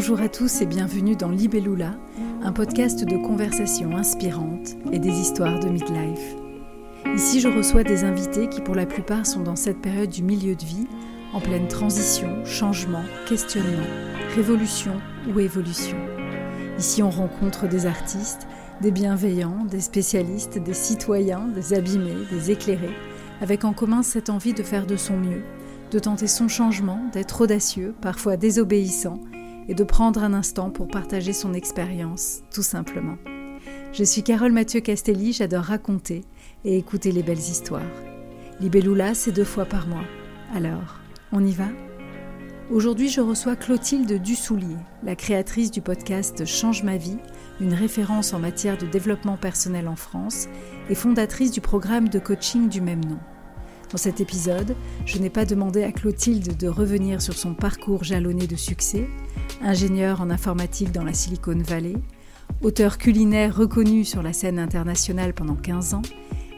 [0.00, 1.94] Bonjour à tous et bienvenue dans Libellula,
[2.42, 6.36] un podcast de conversations inspirantes et des histoires de midlife.
[7.14, 10.54] Ici, je reçois des invités qui, pour la plupart, sont dans cette période du milieu
[10.54, 10.86] de vie,
[11.34, 13.86] en pleine transition, changement, questionnement,
[14.34, 14.94] révolution
[15.28, 15.98] ou évolution.
[16.78, 18.46] Ici, on rencontre des artistes,
[18.80, 22.96] des bienveillants, des spécialistes, des citoyens, des abîmés, des éclairés,
[23.42, 25.42] avec en commun cette envie de faire de son mieux,
[25.90, 29.20] de tenter son changement, d'être audacieux, parfois désobéissant,
[29.70, 33.16] et de prendre un instant pour partager son expérience, tout simplement.
[33.92, 36.24] Je suis Carole Mathieu Castelli, j'adore raconter
[36.64, 37.82] et écouter les belles histoires.
[38.58, 40.04] Libellula, c'est deux fois par mois.
[40.52, 40.98] Alors,
[41.30, 41.68] on y va?
[42.68, 47.18] Aujourd'hui, je reçois Clotilde Dussoulier, la créatrice du podcast Change ma vie,
[47.60, 50.48] une référence en matière de développement personnel en France
[50.88, 53.20] et fondatrice du programme de coaching du même nom.
[53.90, 58.46] Dans cet épisode, je n'ai pas demandé à Clotilde de revenir sur son parcours jalonné
[58.46, 59.08] de succès,
[59.62, 61.96] ingénieure en informatique dans la Silicon Valley,
[62.62, 66.02] auteur culinaire reconnu sur la scène internationale pendant 15 ans,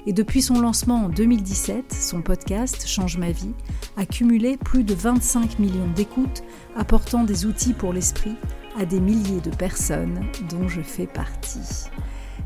[0.04, 3.54] et depuis son lancement en 2017, son podcast Change ma vie
[3.96, 6.42] a cumulé plus de 25 millions d'écoutes,
[6.76, 8.36] apportant des outils pour l'esprit
[8.78, 10.20] à des milliers de personnes
[10.50, 11.88] dont je fais partie.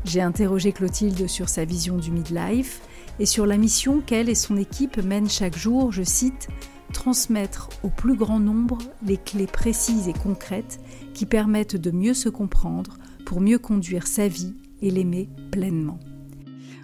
[0.05, 2.81] J'ai interrogé Clotilde sur sa vision du midlife,
[3.19, 6.47] et sur la mission qu'elle et son équipe mènent chaque jour, je cite,
[6.93, 10.79] transmettre au plus grand nombre les clés précises et concrètes
[11.13, 15.99] qui permettent de mieux se comprendre pour mieux conduire sa vie et l'aimer pleinement.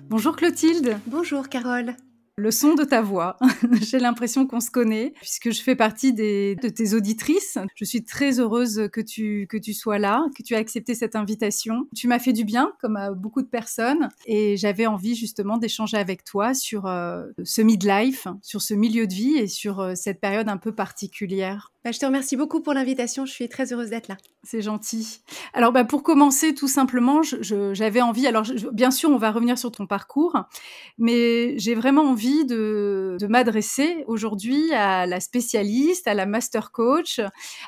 [0.10, 0.98] Bonjour Clotilde.
[1.08, 1.96] Bonjour Carole
[2.36, 3.38] le son de ta voix.
[3.82, 7.58] J'ai l'impression qu'on se connaît puisque je fais partie des, de tes auditrices.
[7.76, 11.16] Je suis très heureuse que tu, que tu sois là, que tu aies accepté cette
[11.16, 11.88] invitation.
[11.96, 15.98] Tu m'as fait du bien, comme à beaucoup de personnes, et j'avais envie justement d'échanger
[15.98, 20.20] avec toi sur euh, ce midlife, sur ce milieu de vie et sur euh, cette
[20.20, 21.73] période un peu particulière.
[21.84, 23.26] Bah, je te remercie beaucoup pour l'invitation.
[23.26, 24.16] Je suis très heureuse d'être là.
[24.44, 25.20] C'est gentil.
[25.54, 28.26] Alors, bah, pour commencer, tout simplement, j'avais envie.
[28.26, 30.38] Alors, bien sûr, on va revenir sur ton parcours,
[30.98, 37.20] mais j'ai vraiment envie de, de m'adresser aujourd'hui à la spécialiste, à la master coach,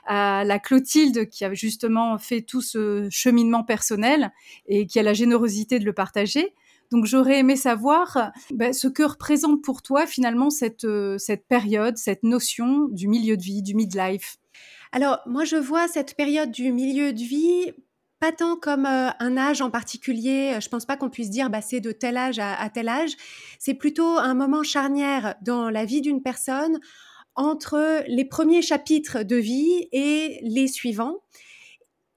[0.06, 4.32] à la Clotilde qui a justement fait tout ce cheminement personnel
[4.68, 6.54] et qui a la générosité de le partager.
[6.92, 11.98] Donc j'aurais aimé savoir ben, ce que représente pour toi finalement cette, euh, cette période,
[11.98, 14.38] cette notion du milieu de vie, du midlife?
[14.92, 17.72] Alors moi je vois cette période du milieu de vie
[18.20, 20.58] pas tant comme euh, un âge en particulier.
[20.62, 23.12] Je pense pas qu'on puisse dire bah, c'est de tel âge à tel âge.
[23.60, 26.80] C'est plutôt un moment charnière dans la vie d'une personne
[27.36, 31.18] entre les premiers chapitres de vie et les suivants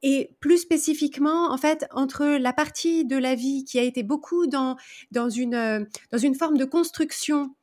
[0.02, 4.46] et plus spécifiquement, en fait, entre la partie de la vie qui a été beaucoup
[4.46, 4.76] dans,
[5.10, 7.54] dans, une, euh, dans une forme de construction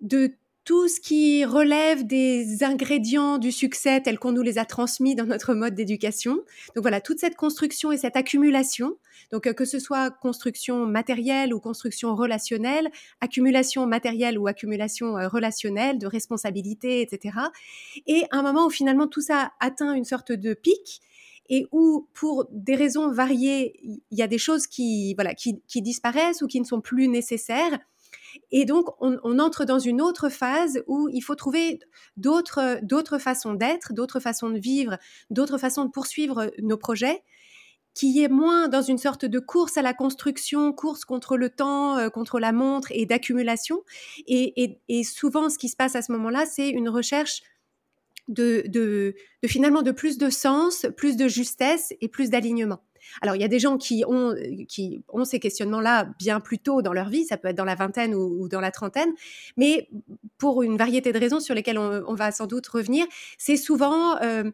[0.00, 0.32] de
[0.64, 5.26] tout ce qui relève des ingrédients du succès tels qu'on nous les a transmis dans
[5.26, 6.36] notre mode d'éducation.
[6.76, 8.96] Donc voilà, toute cette construction et cette accumulation,
[9.32, 15.26] donc euh, que ce soit construction matérielle ou construction relationnelle, accumulation matérielle ou accumulation euh,
[15.26, 17.38] relationnelle, de responsabilité, etc.
[18.06, 21.02] Et un moment où finalement tout ça atteint une sorte de pic
[21.48, 25.14] et où, pour des raisons variées, il y a des choses qui,
[25.74, 27.78] disparaissent ou qui ne sont plus nécessaires.
[28.50, 31.80] Et donc, on, entre dans une autre phase où il faut trouver
[32.16, 34.98] d'autres, façons d'être, d'autres façons de vivre,
[35.30, 37.22] d'autres façons de poursuivre nos projets,
[37.94, 41.98] qui est moins dans une sorte de course à la construction, course contre le temps,
[41.98, 43.82] euh, contre la montre et d'accumulation.
[44.26, 47.42] et, souvent, ce qui se passe à ce moment-là, c'est une recherche
[48.28, 49.14] de, de,
[49.46, 52.80] finalement de plus de sens, plus de justesse et plus d'alignement.
[53.20, 54.34] Alors, il y a des gens qui ont,
[54.68, 57.74] qui ont ces questionnements-là bien plus tôt dans leur vie, ça peut être dans la
[57.74, 59.10] vingtaine ou, dans la trentaine,
[59.56, 59.88] mais
[60.38, 63.06] pour une variété de raisons sur lesquelles on, va sans doute revenir,
[63.38, 64.50] c'est souvent, euh,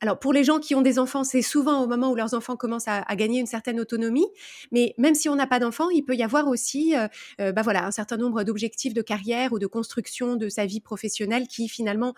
[0.00, 2.56] alors pour les gens qui ont des enfants, c'est souvent au moment où leurs enfants
[2.56, 4.26] commencent à, gagner une certaine autonomie,
[4.72, 7.06] mais même si on n'a pas d'enfants, il peut y avoir aussi, euh,
[7.40, 10.80] euh, bah voilà, un certain nombre d'objectifs de carrière ou de construction de sa vie
[10.80, 12.14] professionnelle qui finalement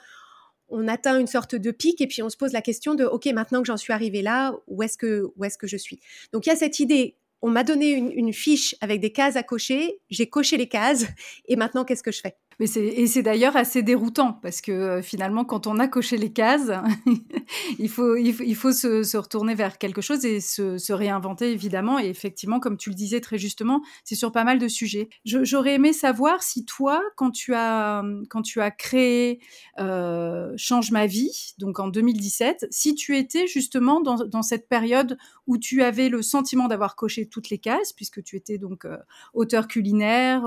[0.69, 3.27] on atteint une sorte de pic et puis on se pose la question de OK,
[3.27, 6.01] maintenant que j'en suis arrivé là, où est-ce que où est-ce que je suis?
[6.33, 7.17] Donc il y a cette idée.
[7.43, 10.01] On m'a donné une fiche avec des cases à cocher.
[10.09, 11.07] J'ai coché les cases
[11.49, 12.37] et maintenant qu'est-ce que je fais?
[12.58, 16.17] Mais c'est, et c'est d'ailleurs assez déroutant parce que euh, finalement, quand on a coché
[16.17, 16.73] les cases,
[17.79, 21.99] il faut, il faut, se, se, retourner vers quelque chose et se, se, réinventer évidemment.
[21.99, 25.11] Et effectivement, comme tu le disais très justement, c'est sur pas mal de sujets.
[25.26, 29.41] j'aurais aimé savoir si toi, quand tu as, quand tu as créé
[29.79, 35.19] euh, Change ma vie, donc en 2017, si tu étais justement dans, dans, cette période
[35.47, 38.97] où tu avais le sentiment d'avoir coché toutes les cases, puisque tu étais donc euh,
[39.35, 40.44] auteur culinaire,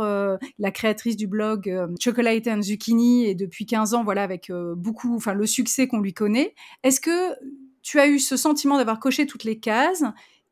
[0.58, 1.70] la créatrice du blog
[2.00, 6.00] Chocolate and Zucchini et depuis 15 ans, voilà, avec euh, beaucoup, enfin, le succès qu'on
[6.00, 6.56] lui connaît.
[6.84, 7.36] Est-ce que
[7.82, 10.04] tu as eu ce sentiment d'avoir coché toutes les cases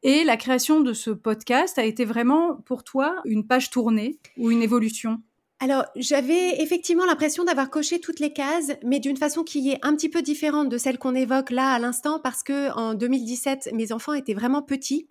[0.04, 4.52] et la création de ce podcast a été vraiment pour toi une page tournée ou
[4.52, 5.22] une évolution?
[5.60, 9.96] Alors, j'avais effectivement l'impression d'avoir coché toutes les cases, mais d'une façon qui est un
[9.96, 13.92] petit peu différente de celle qu'on évoque là à l'instant, parce que en 2017, mes
[13.92, 15.08] enfants étaient vraiment petits.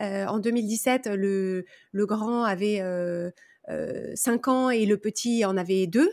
[0.00, 3.30] Euh, en 2017, le, le grand avait euh,
[3.68, 6.10] 5 euh, ans et le petit en avait 2.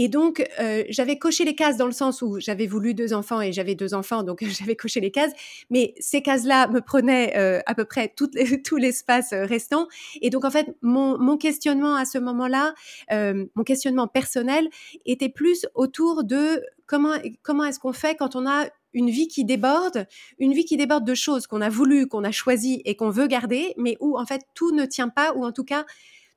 [0.00, 3.40] Et donc, euh, j'avais coché les cases dans le sens où j'avais voulu deux enfants
[3.40, 5.32] et j'avais deux enfants, donc j'avais coché les cases.
[5.70, 9.88] Mais ces cases-là me prenaient euh, à peu près tout, l'espace restant.
[10.20, 12.74] Et donc, en fait, mon, questionnement à ce moment-là,
[13.10, 14.68] mon questionnement personnel,
[15.04, 19.44] était plus autour de comment, comment est-ce qu'on fait quand on a une vie qui
[19.44, 20.06] déborde,
[20.38, 23.26] une vie qui déborde de choses qu'on a voulu, qu'on a choisi et qu'on veut
[23.26, 25.84] garder, mais où en fait tout ne tient pas, ou en tout cas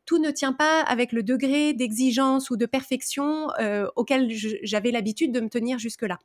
[0.06, 4.30] tout ne tient pas avec le degré d'exigence ou de perfection euh, auquel
[4.64, 6.20] j'avais l'habitude de me tenir jusque-là.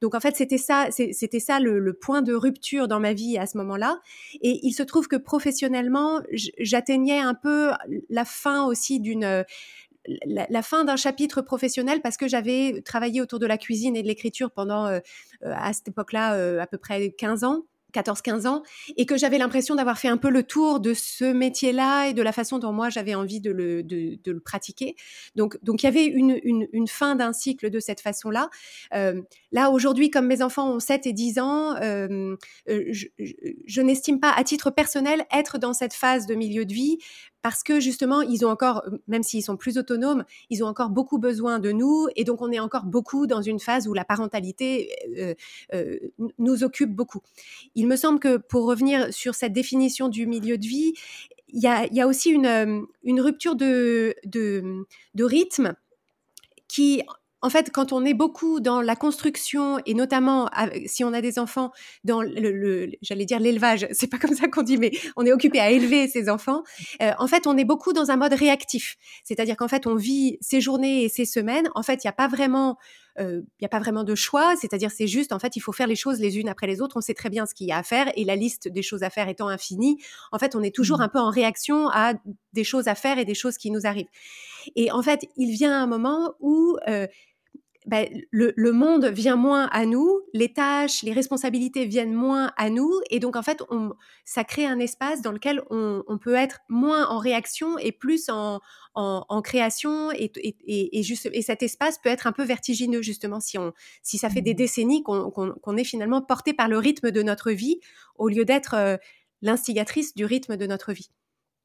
[0.00, 3.46] Donc en fait, c'était ça, c'était ça le, point de rupture dans ma vie à
[3.46, 4.00] ce moment-là.
[4.40, 6.20] Et il se trouve que professionnellement,
[6.58, 7.70] j'atteignais un peu
[8.08, 9.44] la fin aussi d'une
[10.26, 14.08] la, fin d'un chapitre professionnel parce que j'avais travaillé autour de la cuisine et de
[14.08, 14.98] l'écriture pendant euh,
[15.44, 17.62] euh, à cette époque-là à peu près 15 ans
[17.92, 18.62] 14-15 ans
[18.96, 22.22] et que j'avais l'impression d'avoir fait un peu le tour de ce métier-là et de
[22.22, 24.96] la façon dont moi j'avais envie de le, pratiquer.
[25.36, 28.50] Donc, donc il y avait une, une, fin d'un cycle de cette façon-là.
[28.94, 29.22] Euh,
[29.52, 32.36] là, aujourd'hui, comme mes enfants ont 7 et 10 ans, euh,
[32.68, 32.92] euh,
[33.66, 36.98] je n'estime pas à titre personnel être dans cette phase de milieu de vie
[37.42, 41.18] parce que justement, ils ont encore, même s'ils sont plus autonomes, ils ont encore beaucoup
[41.18, 44.90] besoin de nous, et donc on est encore beaucoup dans une phase où la parentalité
[45.18, 45.34] euh,
[45.74, 45.98] euh,
[46.38, 47.20] nous occupe beaucoup.
[47.74, 50.94] Il me semble que pour revenir sur cette définition du milieu de vie,
[51.48, 51.66] il y
[52.00, 54.14] a, aussi une, rupture de
[55.18, 55.74] rythme
[56.68, 57.02] qui
[57.42, 60.48] en fait, quand on est beaucoup dans la construction et notamment
[60.86, 61.72] si on a des enfants
[62.04, 65.60] dans le, j'allais dire l'élevage, c'est pas comme ça qu'on dit, mais on est occupé
[65.60, 66.62] à élever ses enfants.
[67.02, 70.38] Euh, en fait, on est beaucoup dans un mode réactif, c'est-à-dire qu'en fait, on vit
[70.40, 71.68] ses journées et ses semaines.
[71.74, 72.78] En fait, il n'y a pas vraiment
[73.18, 75.72] euh, il n'y a pas vraiment de choix, c'est-à-dire c'est juste, en fait, il faut
[75.72, 77.72] faire les choses les unes après les autres, on sait très bien ce qu'il y
[77.72, 79.98] a à faire, et la liste des choses à faire étant infinie,
[80.30, 81.02] en fait, on est toujours mmh.
[81.02, 82.14] un peu en réaction à
[82.52, 84.08] des choses à faire et des choses qui nous arrivent.
[84.76, 87.06] Et en fait, il vient un moment où euh,
[87.86, 92.92] ben, le, monde vient moins à nous, les tâches, les responsabilités viennent moins à nous,
[93.10, 93.92] et donc en fait, on,
[94.24, 98.60] ça crée un espace dans lequel on, peut être moins en réaction et plus en,
[99.42, 103.72] création, et, et, juste, et cet espace peut être un peu vertigineux justement si, on,
[104.02, 104.56] si ça fait des mmh.
[104.56, 107.80] décennies qu'on est finalement porté par le rythme de notre vie
[108.16, 108.96] au lieu d'être euh,
[109.40, 111.10] l'instigatrice du rythme de notre vie.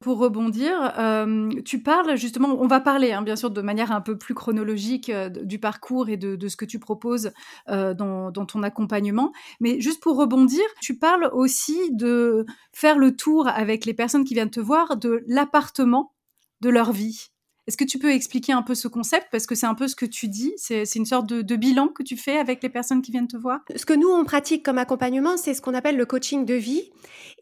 [0.00, 4.00] Pour rebondir, euh, tu parles justement, on va parler hein, bien sûr de manière un
[4.00, 7.32] peu plus chronologique euh, du parcours et de, ce que tu proposes
[7.68, 13.48] euh, dans, ton accompagnement, mais juste pour rebondir, tu parles aussi de faire le tour
[13.48, 16.14] avec les personnes qui viennent te voir de l'appartement
[16.60, 17.30] de leur vie.
[17.66, 19.26] Est-ce que tu peux expliquer un peu ce concept?
[19.32, 21.88] Parce que c'est un peu ce que tu dis, c'est une sorte de, de, bilan
[21.88, 23.60] que tu fais avec les personnes qui viennent te voir?
[23.74, 26.88] Ce que nous, on pratique comme accompagnement, c'est ce qu'on appelle le coaching de vie.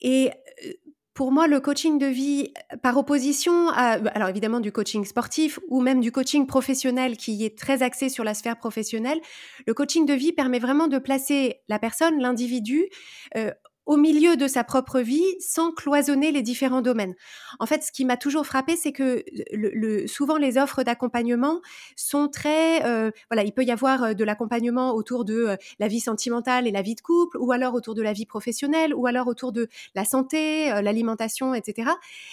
[0.01, 0.31] Et
[1.17, 2.53] pour moi, le coaching de vie,
[2.83, 7.59] par opposition à, alors évidemment, du coaching sportif ou même du coaching professionnel qui est
[7.59, 9.19] très axé sur la sphère professionnelle,
[9.67, 12.85] le coaching de vie permet vraiment de placer la personne, l'individu,
[13.35, 13.51] euh,
[13.87, 17.15] au milieu de sa propre vie sans cloisonner les différents domaines.
[17.61, 21.61] En fait, ce qui m'a toujours frappé, c'est que le, souvent les offres d'accompagnement
[21.95, 25.89] sont très, euh, voilà, il peut y avoir euh, de l'accompagnement autour de euh, la
[25.89, 29.07] vie sentimentale et la vie de couple, ou alors autour de la vie professionnelle, ou
[29.07, 31.91] alors autour de la santé, l'alimentation, etc.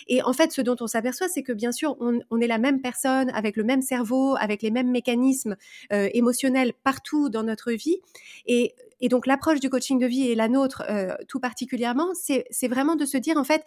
[0.07, 2.57] Et en fait, ce dont on s'aperçoit, c'est que bien sûr, on, on, est la
[2.57, 5.55] même personne avec le même cerveau, avec les mêmes mécanismes
[5.91, 7.99] émotionnels partout dans notre vie,
[8.47, 12.67] et et donc l'approche du coaching de vie et la nôtre euh, tout particulièrement, c'est
[12.69, 13.65] vraiment de se dire en fait,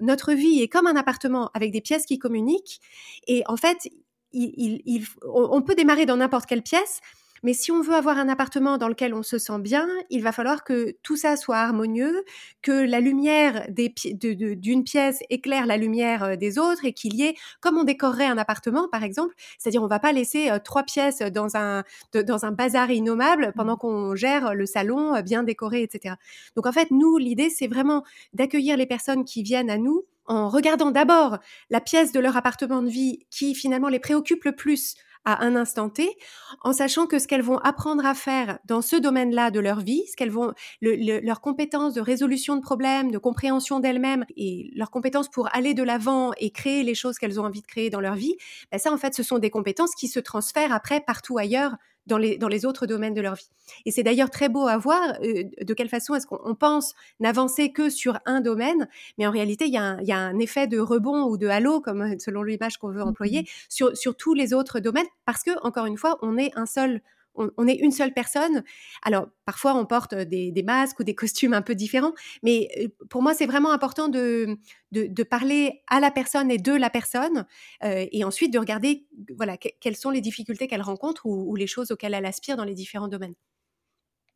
[0.00, 2.80] notre vie est comme un appartement avec des pièces qui communiquent.
[3.28, 3.88] Et en fait,
[4.34, 7.00] on peut démarrer dans n'importe quelle pièce,
[7.42, 10.32] mais si on veut avoir un appartement dans lequel on se sent bien, il va
[10.32, 12.24] falloir que tout ça soit harmonieux,
[12.62, 17.34] que la lumière d'une pièce éclaire la lumière euh, des autres et qu'il y ait,
[17.60, 21.20] comme on décorerait un appartement par exemple, c'est-à-dire on va pas laisser euh, trois pièces
[21.20, 23.78] dans un, dans un bazar innommable pendant mmh.
[23.78, 26.14] qu'on gère le salon euh, bien décoré, etc.
[26.56, 30.48] Donc en fait, nous, l'idée, c'est vraiment d'accueillir les personnes qui viennent à nous en
[30.48, 31.38] regardant d'abord
[31.70, 35.54] la pièce de leur appartement de vie qui finalement les préoccupe le plus à un
[35.54, 36.16] instant T,
[36.62, 40.02] en sachant que ce qu'elles vont apprendre à faire dans ce domaine-là de leur vie,
[40.10, 45.28] ce qu'elles vont, leurs compétences de résolution de problèmes, de compréhension d'elles-mêmes et leurs compétences
[45.28, 48.14] pour aller de l'avant et créer les choses qu'elles ont envie de créer dans leur
[48.14, 48.36] vie,
[48.72, 52.18] ben ça en fait, ce sont des compétences qui se transfèrent après partout ailleurs dans
[52.18, 53.50] les, dans les autres domaines de leur vie.
[53.86, 57.72] Et c'est d'ailleurs très beau à voir euh, de quelle façon est-ce qu'on pense n'avancer
[57.72, 58.88] que sur un domaine,
[59.18, 61.36] mais en réalité, il y, a un, il y a un effet de rebond ou
[61.36, 63.66] de halo, comme selon l'image qu'on veut employer, mm-hmm.
[63.68, 67.00] sur, sur tous les autres domaines, parce que, encore une fois, on est un seul
[67.34, 68.64] on, est une seule personne.
[69.02, 73.34] Alors, parfois, on porte des, masques ou des costumes un peu différents, mais pour moi,
[73.34, 74.58] c'est vraiment important de,
[74.92, 77.46] de, parler à la personne et de la personne,
[77.82, 79.06] et ensuite de regarder
[79.36, 82.74] voilà, quelles sont les difficultés qu'elle rencontre ou, les choses auxquelles elle aspire dans les
[82.74, 83.34] différents domaines.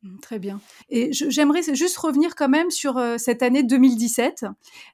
[0.03, 0.61] Mmh, très bien.
[0.89, 4.45] Et j'aimerais juste revenir quand même sur cette année 2017,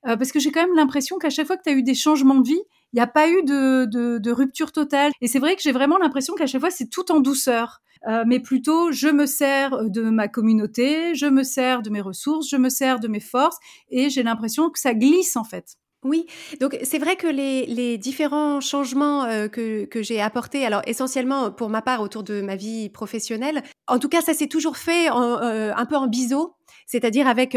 [0.03, 2.39] parce que j'ai quand même l'impression qu'à chaque fois que tu as eu des changements
[2.39, 2.61] de vie,
[2.93, 5.11] il n'y a pas eu de, rupture totale.
[5.21, 7.81] Et c'est vrai que j'ai vraiment l'impression qu'à chaque fois, c'est tout en douceur.
[8.07, 12.49] Euh, mais plutôt je me sers de ma communauté, je me sers de mes ressources,
[12.49, 13.57] je me sers de mes forces,
[13.91, 15.75] et j'ai l'impression que ça glisse en fait.
[16.03, 16.25] Oui,
[16.59, 21.83] donc c'est vrai que les, différents changements euh, que, j'ai apportés, alors essentiellement pour ma
[21.83, 25.71] part autour de ma vie professionnelle, en tout cas ça s'est toujours fait en, euh,
[25.75, 26.55] un peu en biseau,
[26.87, 27.55] c'est-à-dire avec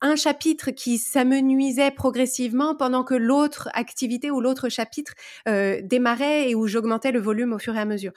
[0.00, 5.14] un chapitre qui s'amenuisait progressivement pendant que l'autre activité ou l'autre chapitre
[5.48, 8.12] euh, démarrait et où j'augmentais le volume au fur et à mesure.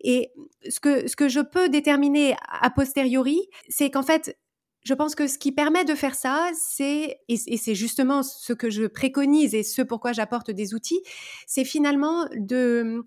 [0.00, 0.32] Et
[0.68, 4.36] ce que, je peux déterminer a posteriori, c'est qu'en fait,
[4.82, 8.70] je pense que ce qui permet de faire ça, c'est, et, c'est justement ce que
[8.70, 11.02] je préconise et ce pourquoi j'apporte des outils,
[11.46, 13.04] c'est finalement de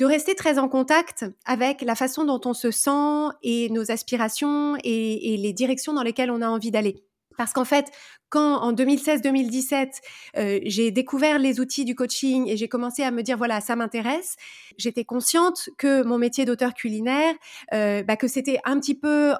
[0.00, 5.36] rester très en contact avec la façon dont on se sent et nos aspirations et
[5.36, 7.04] les directions dans lesquelles on a envie d'aller.
[7.38, 7.86] Parce qu'en fait,
[8.30, 9.92] quand en 2016-2017,
[10.36, 13.76] euh, j'ai découvert les outils du coaching et j'ai commencé à me dire, voilà, ça
[13.76, 14.36] m'intéresse,
[14.76, 17.32] j'étais consciente que mon métier d'auteur culinaire,
[17.72, 19.34] euh, bah, que c'était un petit peu,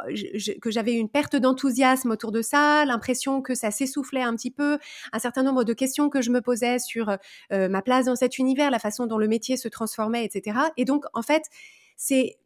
[0.62, 4.78] que j'avais une perte d'enthousiasme autour de ça, l'impression que ça s'essoufflait un petit peu,
[5.12, 7.16] un certain nombre de questions que je me posais sur
[7.52, 10.56] euh, ma place dans cet univers, la façon dont le métier se transformait, etc.
[10.76, 11.42] Et donc, en fait,
[11.96, 12.38] c'est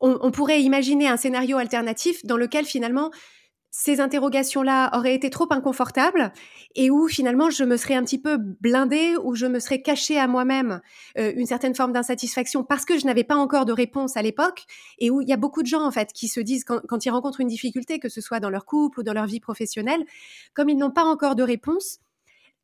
[0.00, 3.10] on, pourrait imaginer un scénario alternatif dans lequel finalement
[3.70, 6.32] ces interrogations-là auraient été trop inconfortables
[6.74, 10.18] et où finalement je me serais un petit peu blindée ou je me serais cachée
[10.18, 10.80] à moi-même
[11.18, 14.64] euh, une certaine forme d'insatisfaction parce que je n'avais pas encore de réponse à l'époque
[14.98, 17.04] et où il y a beaucoup de gens en fait qui se disent quand, quand
[17.04, 20.04] ils rencontrent une difficulté, que ce soit dans leur couple ou dans leur vie professionnelle,
[20.54, 22.00] comme ils n'ont pas encore de réponse,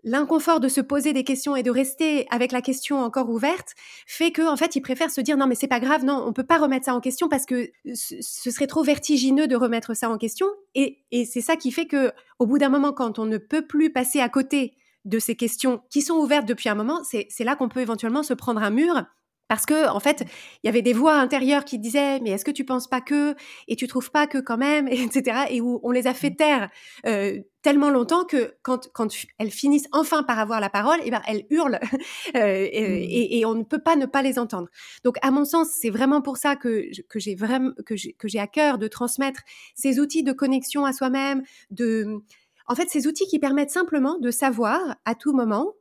[0.05, 3.75] l'inconfort de se poser des questions et de rester avec la question encore ouverte
[4.07, 6.33] fait que en fait ils préfèrent se dire non mais c'est pas grave non on
[6.33, 10.11] peut pas remettre ça en question parce que ce serait trop vertigineux de remettre ça
[10.11, 10.47] en question.
[10.75, 13.67] Et, et c'est ça qui fait que au bout d'un moment quand on ne peut
[13.67, 17.57] plus passer à côté de ces questions qui sont ouvertes depuis un moment c'est là
[17.57, 19.05] qu'on peut éventuellement se prendre un mur
[19.49, 20.25] parce que, en fait,
[20.63, 23.35] il y avait des voix intérieures qui disaient, mais est-ce que tu penses pas que,
[23.69, 25.47] et tu trouves pas que quand même, etc.
[25.51, 26.37] Et où on les a fait mmh.
[26.37, 26.71] taire
[27.07, 29.09] euh, tellement longtemps que quand, quand
[29.39, 31.79] elles finissent enfin par avoir la parole, et eh ben elles hurlent
[32.37, 32.71] euh, mmh.
[32.73, 34.69] et, et, on ne peut pas ne pas les entendre.
[35.05, 38.47] Donc, à mon sens, c'est vraiment pour ça que, que j'ai vraiment que j'ai à
[38.47, 39.43] cœur de transmettre
[39.75, 42.23] ces outils de connexion à soi-même, de,
[42.67, 45.75] en fait, ces outils qui permettent simplement de savoir à tout moment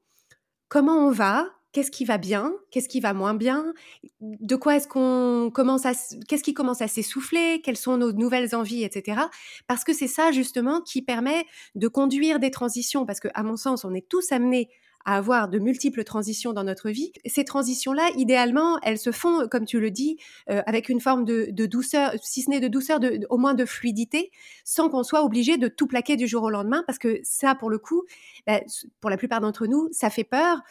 [0.68, 3.74] comment on va, qu'est-ce qui va bien, qu'est-ce qui va moins bien,
[4.22, 5.92] de quoi est-ce qu'on commence à,
[6.28, 9.22] qu'est-ce qui commence à s'essouffler, quelles sont nos nouvelles envies, etc.
[9.68, 13.58] Parce que c'est ça justement qui permet de conduire des transitions, parce que à mon
[13.58, 14.70] sens, on est tous amenés
[15.06, 17.12] à avoir de multiples transitions dans notre vie.
[17.26, 20.18] Ces transitions-là, idéalement, elles se font, comme tu le dis,
[20.50, 23.00] euh, avec une forme de, douceur, si ce n'est de douceur,
[23.30, 24.32] au moins de fluidité,
[24.64, 27.70] sans qu'on soit obligé de tout plaquer du jour au lendemain, parce que ça, pour
[27.70, 28.04] le coup,
[28.48, 28.62] bah,
[29.02, 30.62] pour la plupart d'entre nous, ça fait peur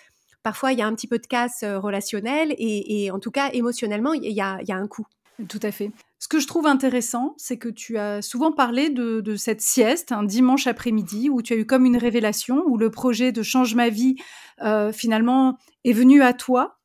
[0.42, 3.50] parfois il y a un petit peu de casse euh, relationnelle et, en tout cas
[3.52, 5.06] émotionnellement, il y a, un coup.
[5.48, 5.90] Tout à fait.
[6.18, 10.22] Ce que je trouve intéressant, c'est que tu as souvent parlé de, cette sieste un
[10.22, 13.88] dimanche après-midi où tu as eu comme une révélation, où le projet de Change ma
[13.88, 14.16] vie
[14.62, 16.78] euh, finalement est venu à toi.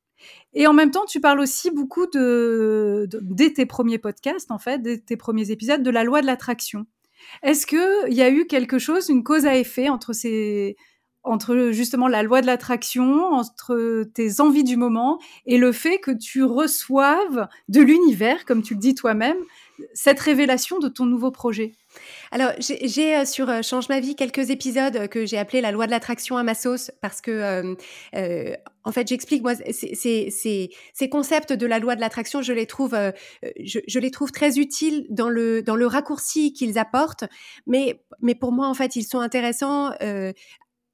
[0.53, 4.81] Et en même temps, tu parles aussi beaucoup de, dès tes premiers podcasts, en fait,
[4.81, 6.87] dès tes premiers épisodes, de la loi de l'attraction.
[7.43, 10.77] Est-ce qu'il y a eu quelque chose, une cause à effet entre ces,
[11.27, 16.11] entre justement la loi de l'attraction, entre tes envies du moment et le fait que
[16.11, 19.37] tu reçoives de l'univers, comme tu le dis toi-même,
[19.93, 21.73] cette révélation de ton nouveau projet.
[22.31, 25.85] Alors, j'ai euh, sur euh, Change ma vie quelques épisodes que j'ai appelé la loi
[25.85, 27.31] de l'attraction à ma sauce parce que,
[28.15, 32.95] euh, en fait, j'explique moi ces concepts de la loi de l'attraction, je les trouve,
[33.59, 37.25] je, les trouve très utiles dans le dans le raccourci qu'ils apportent,
[37.65, 39.91] mais mais pour moi, en fait, ils sont intéressants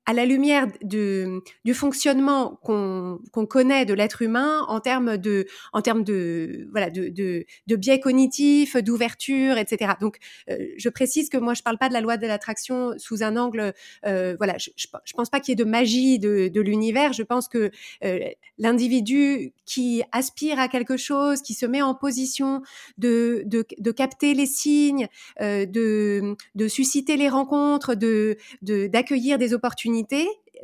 [0.05, 5.81] à la lumière de, du fonctionnement qu'on connaît de l'être humain en termes de, en
[5.81, 9.93] termes de, voilà, de, de, de biais cognitifs, d'ouverture, etc.
[10.01, 10.17] Donc,
[10.49, 13.37] euh, je précise que moi, je parle pas de la loi de l'attraction sous un
[13.37, 13.73] angle,
[14.05, 17.13] euh, voilà, je, je, pense pas qu'il y ait de magie de, de l'univers.
[17.13, 17.71] Je pense que
[18.03, 18.19] euh,
[18.57, 22.61] l'individu qui aspire à quelque chose, qui se met en position
[22.97, 25.07] de, de, de capter les signes,
[25.39, 29.92] de, de susciter les rencontres, de d'accueillir des opportunités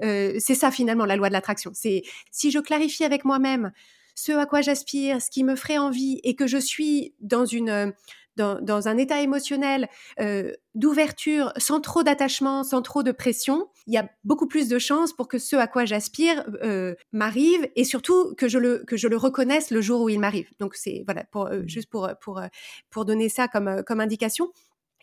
[0.03, 1.71] euh, c'est ça finalement la loi de l'attraction.
[1.73, 3.71] C'est si je clarifie avec moi-même
[4.15, 7.93] ce à quoi j'aspire, ce qui me ferait envie, et que je suis dans une
[8.35, 13.97] dans, un état émotionnel euh, d'ouverture, sans trop d'attachement, sans trop de pression, il y
[13.97, 18.33] a beaucoup plus de chances pour que ce à quoi j'aspire euh, m'arrive et surtout
[18.35, 20.49] que je le que je le reconnaisse le jour où il m'arrive.
[20.59, 21.67] Donc c'est voilà pour mmh.
[21.67, 22.41] juste pour pour
[22.89, 24.51] pour donner ça comme comme indication.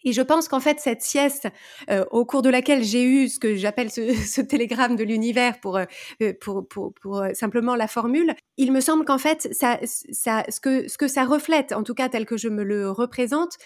[0.05, 1.49] Et je pense qu'en fait, cette sieste,
[1.91, 5.77] euh, au cours de laquelle j'ai eu ce que j'appelle ce, télégramme de l'univers pour,
[5.79, 5.85] euh,
[6.23, 11.73] euh, simplement la formule, il me semble qu'en fait, ce, que, ce que ça reflète,
[11.73, 13.57] en tout cas tel que je me le représente,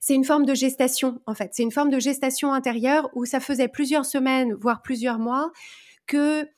[0.00, 1.50] c'est une forme de gestation, en fait.
[1.52, 5.50] C'est une forme de gestation intérieure où ça faisait plusieurs semaines, voire plusieurs mois,
[6.06, 6.48] que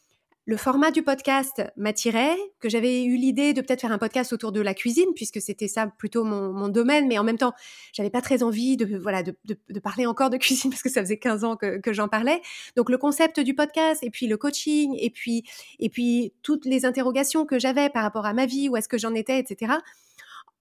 [0.45, 4.51] le format du podcast m'attirait, que j'avais eu l'idée de peut-être faire un podcast autour
[4.51, 7.53] de la cuisine, puisque c'était ça plutôt mon, domaine, mais en même temps,
[7.93, 9.35] j'avais pas très envie de, voilà, de,
[9.81, 12.41] parler encore de cuisine, parce que ça faisait 15 ans que, j'en parlais.
[12.77, 15.45] Donc le concept du podcast, et puis le coaching, et puis,
[15.79, 18.99] et puis toutes les interrogations que j'avais par rapport à ma vie, où est-ce que
[18.99, 19.75] j'en étais, etc.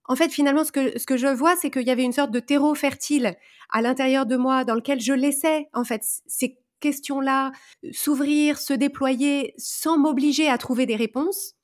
[0.04, 2.30] En fait, finalement, ce que, ce que je vois, c'est qu'il y avait une sorte
[2.30, 3.34] de terreau fertile
[3.70, 7.52] à l'intérieur de moi, dans lequel je laissais, en fait, ces questions-là
[7.92, 11.54] s'ouvrir, se déployer sans m'obliger à trouver des réponses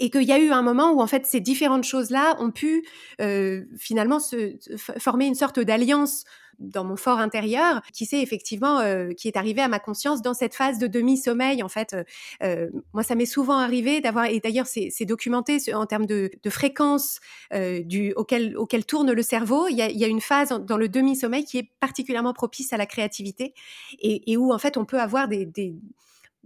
[0.00, 2.86] et qu'il y a eu un moment où en fait ces différentes choses-là ont pu
[3.20, 4.56] euh, finalement se,
[4.98, 6.24] former une sorte d'alliance
[6.58, 10.34] dans mon fort intérieur qui s'est effectivement euh, qui est arrivé à ma conscience dans
[10.34, 11.96] cette phase de demi-sommeil en fait
[12.42, 16.50] euh, moi ça m'est souvent arrivé d'avoir et d'ailleurs c'est documenté en termes de, de
[16.50, 17.20] fréquence
[17.52, 20.76] du auquel auquel tourne le cerveau il y a, il y a une phase dans
[20.76, 23.54] le demi-sommeil qui est particulièrement propice à la créativité
[24.00, 25.74] et, et où en fait on peut avoir des, des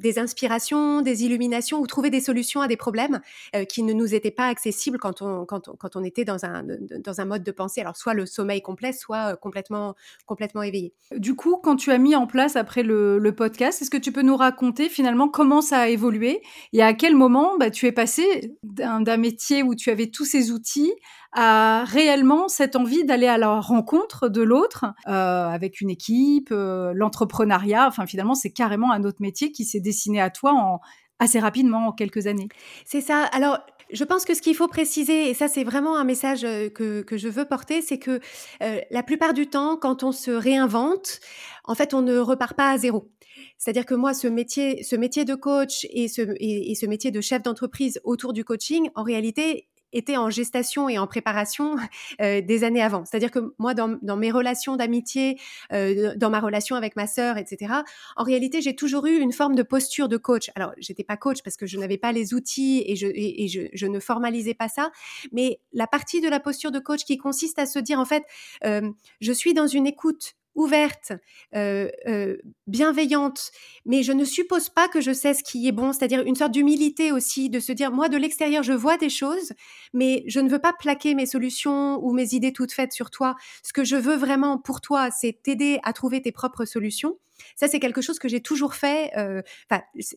[0.02, 3.20] des inspirations, des illuminations ou trouver des solutions à des problèmes
[3.56, 6.44] euh, qui ne nous étaient pas accessibles quand on, quand on, quand on était dans
[6.44, 6.64] un,
[6.98, 7.80] dans un mode de pensée.
[7.80, 9.94] Alors, soit le sommeil complet, soit euh, complètement,
[10.26, 10.92] complètement éveillé.
[11.16, 14.20] Du coup, quand tu as mis en place après le, podcast, est-ce que tu peux
[14.20, 16.42] nous raconter finalement comment ça a évolué
[16.74, 20.50] et à quel moment bah, tu es passé d'un métier où tu avais tous ces
[20.50, 20.92] outils
[21.32, 26.92] a réellement cette envie d'aller à la rencontre de l'autre euh, avec une équipe, euh,
[26.94, 27.86] l'entrepreneuriat.
[27.88, 30.80] Enfin, finalement, c'est carrément un autre métier qui s'est dessiné à toi en
[31.18, 32.48] assez rapidement, en quelques années.
[32.84, 33.22] C'est ça.
[33.32, 33.60] Alors,
[33.92, 37.02] je pense que ce qu'il faut préciser, et ça c'est vraiment un message euh, que,
[37.02, 38.20] que je veux porter, c'est que
[38.60, 41.20] la plupart du temps, quand on se réinvente,
[41.64, 43.10] en fait, on ne repart pas à zéro.
[43.56, 47.20] C'est-à-dire que moi, ce métier, ce métier de coach et ce, et ce métier de
[47.20, 51.76] chef d'entreprise autour du coaching, en réalité, était en gestation et en préparation
[52.20, 53.04] euh, des années avant.
[53.04, 55.38] C'est-à-dire que moi, dans, dans mes relations d'amitié,
[55.72, 57.74] euh, dans ma relation avec ma sœur, etc.,
[58.16, 60.50] en réalité, j'ai toujours eu une forme de posture de coach.
[60.54, 63.62] Alors, j'étais pas coach parce que je n'avais pas les outils et, je, et, je,
[63.72, 64.90] je, ne formalisais pas ça,
[65.32, 68.24] mais la partie de la posture de coach qui consiste à se dire, en fait,
[68.64, 71.12] euh, je suis dans une écoute ouverte,
[71.54, 72.36] euh, euh,
[72.66, 73.50] bienveillante,
[73.86, 76.52] mais je ne suppose pas que je sais ce qui est bon, c'est-à-dire une sorte
[76.52, 79.52] d'humilité aussi, de se dire, moi de l'extérieur, je vois des choses,
[79.92, 83.34] mais je ne veux pas plaquer mes solutions ou mes idées toutes faites sur toi.
[83.62, 87.18] Ce que je veux vraiment pour toi, c'est t'aider à trouver tes propres solutions.
[87.56, 89.10] Ça, c'est quelque chose que j'ai toujours fait.
[89.16, 89.42] Euh,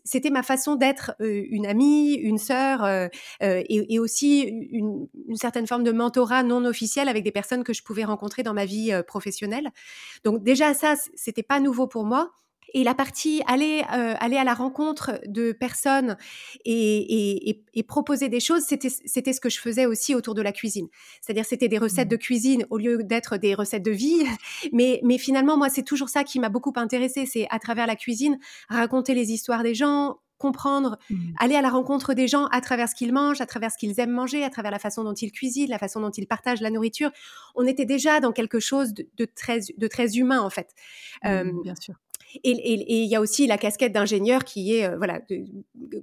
[0.03, 3.07] c'était ma façon d'être euh, une amie, une sœur, euh,
[3.41, 7.73] et, et, aussi une, une, certaine forme de mentorat non officiel avec des personnes que
[7.73, 9.69] je pouvais rencontrer dans ma vie professionnelle.
[10.23, 12.31] Donc déjà, ça, c'était pas nouveau pour moi.
[12.73, 16.17] Et la partie aller, euh, aller à la rencontre de personnes
[16.65, 20.41] et, et, et, proposer des choses, c'était, c'était ce que je faisais aussi autour de
[20.41, 20.87] la cuisine.
[21.21, 22.19] C'est-à-dire, c'était des recettes de mmh.
[22.19, 24.23] cuisine au lieu d'être des recettes de vie.
[24.73, 27.25] Mais, mais finalement, moi, c'est toujours ça qui m'a beaucoup intéressée.
[27.25, 31.15] C'est à travers la cuisine, raconter les histoires des gens, comprendre, mmh.
[31.39, 33.99] aller à la rencontre des gens à travers ce qu'ils mangent, à travers ce qu'ils
[33.99, 36.69] aiment manger, à travers la façon dont ils cuisinent, la façon dont ils partagent la
[36.69, 37.11] nourriture.
[37.55, 40.73] On était déjà dans quelque chose de, de très, de très humain en fait.
[41.23, 41.95] Mmh, euh, bien sûr.
[42.43, 45.21] Et il y a aussi la casquette d'ingénieur qui est, euh, voilà,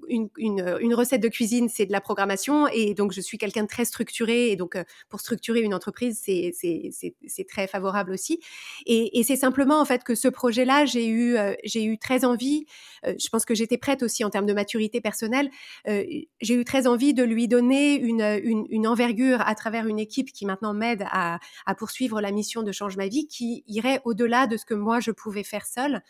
[0.09, 2.67] une, recette de cuisine, c'est de la programmation.
[2.69, 4.51] Et donc, je suis quelqu'un de très structuré.
[4.51, 8.41] Et donc, euh, pour structurer une entreprise, c'est très favorable aussi.
[8.87, 12.67] Et, c'est simplement, en fait, que ce projet-là, j'ai eu, euh, j'ai eu très envie,
[13.05, 15.51] je pense que j'étais prête aussi en termes de maturité personnelle,
[15.87, 20.33] j'ai eu très envie de lui donner une, une, une, envergure à travers une équipe
[20.33, 24.47] qui maintenant m'aide à, à poursuivre la mission de Change ma vie, qui irait au-delà
[24.47, 26.03] de ce que moi, je pouvais faire seule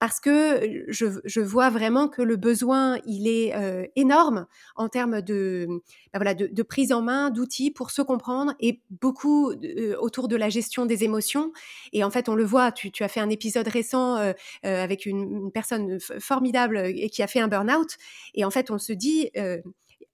[0.00, 3.52] parce que je, vois vraiment que le besoin, il est
[3.96, 5.66] énorme en termes de,
[6.14, 9.52] bah voilà, de, prise en main, d'outils pour se comprendre et beaucoup
[10.00, 11.52] autour de la gestion des émotions.
[11.92, 15.98] Et en fait, on le voit, tu, as fait un épisode récent avec une, personne
[16.18, 17.98] formidable et qui a fait un burn-out.
[18.32, 19.30] Et en fait, on se dit,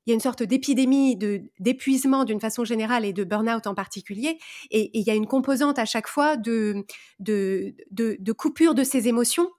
[0.06, 1.16] il y a une sorte d'épidémie
[1.58, 4.38] d'épuisement d'une façon générale et de burn-out en particulier.
[4.70, 6.84] Et, il y a une composante à chaque fois de,
[7.18, 9.50] de, de, de coupure de ces émotions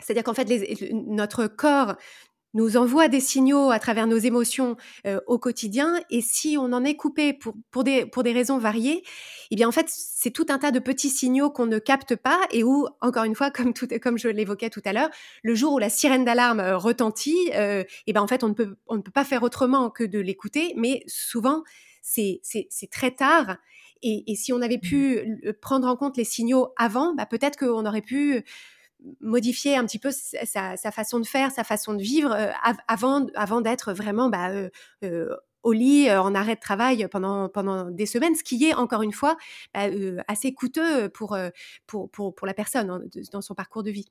[0.00, 1.96] c'est-à-dire qu'en fait, notre corps
[2.54, 6.84] nous envoie des signaux à travers nos émotions euh, au quotidien, et si on en
[6.84, 9.02] est coupé pour, pour, des, pour des raisons variées,
[9.50, 12.40] eh bien en fait, c'est tout un tas de petits signaux qu'on ne capte pas,
[12.50, 15.10] et où, encore une fois, comme, tout, comme je l'évoquais tout à l'heure,
[15.42, 18.54] le jour où la sirène d'alarme euh, retentit, euh, eh bien en fait, on ne,
[18.54, 21.64] peut, on ne peut pas faire autrement que de l'écouter, mais souvent,
[22.02, 22.40] c'est
[22.90, 23.56] très tard,
[24.02, 25.52] et, et, si on avait pu mmh.
[25.62, 28.44] prendre en compte les signaux avant, bah, peut-être qu'on aurait pu
[29.20, 32.50] modifier un petit peu sa, façon de faire, sa façon de vivre euh,
[32.88, 34.70] avant, avant d'être vraiment bah, euh,
[35.04, 39.02] euh, au lit, en arrêt de travail pendant, pendant des semaines, ce qui est encore
[39.02, 39.36] une fois
[39.72, 39.86] bah,
[40.28, 41.38] assez coûteux pour,
[41.86, 43.00] pour, pour, la personne hein,
[43.32, 44.10] dans son parcours de vie.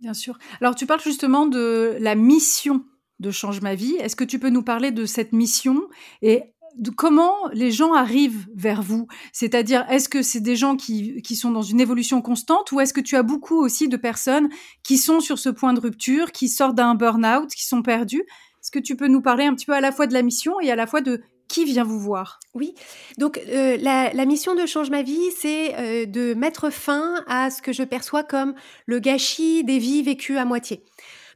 [0.00, 0.38] Bien sûr.
[0.60, 2.84] Alors tu parles justement de la mission
[3.18, 3.96] de Change ma vie.
[3.96, 5.88] Est-ce que tu peux nous parler de cette mission
[6.22, 6.54] et
[6.96, 9.06] comment les gens arrivent vers vous?
[9.32, 12.92] C'est-à-dire, est-ce que c'est des gens qui, qui, sont dans une évolution constante ou est-ce
[12.92, 14.48] que tu as beaucoup aussi de personnes
[14.82, 18.22] qui sont sur ce point de rupture, qui sortent d'un burn-out, qui sont perdus
[18.60, 20.60] Est-ce que tu peux nous parler un petit peu à la fois de la mission
[20.60, 22.38] et à la fois de qui vient vous voir?
[22.54, 22.74] Oui,
[23.16, 27.62] donc euh, la, mission de Change ma vie, c'est euh, de mettre fin à ce
[27.62, 28.54] que je perçois comme
[28.86, 30.84] le gâchis des vies vécues à moitié.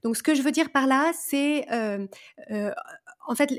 [0.04, 2.06] Donc, ce que je veux dire par là, c'est euh,
[3.26, 3.50] en fait,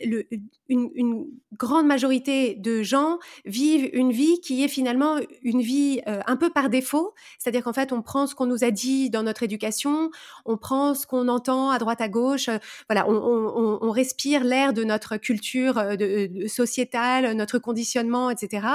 [0.70, 1.28] une,
[1.60, 6.50] grande majorité de gens vivent une vie qui est finalement une vie euh, un peu
[6.50, 7.14] par défaut.
[7.38, 10.10] C'est-à-dire qu'en fait, on prend ce qu'on nous a dit dans notre éducation,
[10.46, 12.50] on prend ce qu'on entend à droite à gauche.
[12.50, 12.58] Euh,
[12.90, 18.66] voilà, on, respire l'air de notre culture euh, sociétale, notre conditionnement, etc.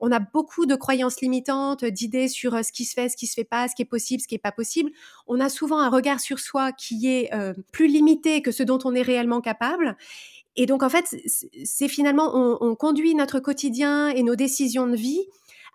[0.00, 3.34] On a beaucoup de croyances limitantes, d'idées sur ce qui se fait, ce qui se
[3.34, 4.90] fait pas, ce qui est possible, ce qui est pas possible.
[5.26, 7.30] On a souvent un regard sur soi qui est
[7.70, 9.96] plus limité que ce dont on est réellement capable.
[10.56, 11.14] Et donc, en fait,
[11.64, 15.24] c'est finalement, on, conduit notre quotidien et nos décisions de vie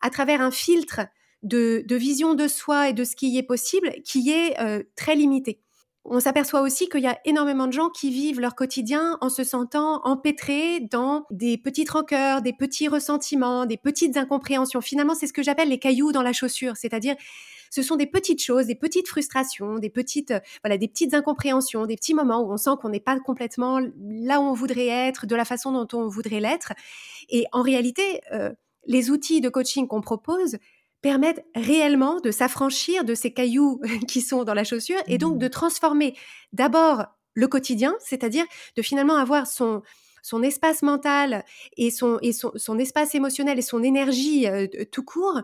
[0.01, 1.01] à travers un filtre
[1.43, 5.61] de, vision de soi et de ce qui est possible qui est euh, très limité.
[6.03, 9.43] On s'aperçoit aussi qu'il y a énormément de gens qui vivent leur quotidien en se
[9.43, 14.81] sentant empêtrés dans des petites rancœurs, des petits ressentiments, des petites incompréhensions.
[14.81, 17.15] Finalement, c'est ce que j'appelle les cailloux dans la chaussure, c'est-à-dire
[17.71, 21.87] ce sont des petites choses, des petites frustrations, des petites, euh, voilà, des petites incompréhensions,
[21.87, 25.25] des petits moments où on sent qu'on n'est pas complètement là où on voudrait être,
[25.25, 26.73] de la façon dont on voudrait l'être.
[27.29, 28.51] Et en réalité, euh,
[28.85, 30.57] les outils de coaching qu'on propose
[31.01, 35.47] permettent réellement de s'affranchir de ces cailloux qui sont dans la chaussure et donc de
[35.47, 35.51] mmh.
[35.51, 36.15] transformer
[36.53, 38.43] d'abord le quotidien, c'est-à-dire
[38.75, 39.81] de finalement avoir son,
[40.21, 41.45] son espace mental
[41.77, 45.41] et son, et son, son espace émotionnel et son énergie euh, tout court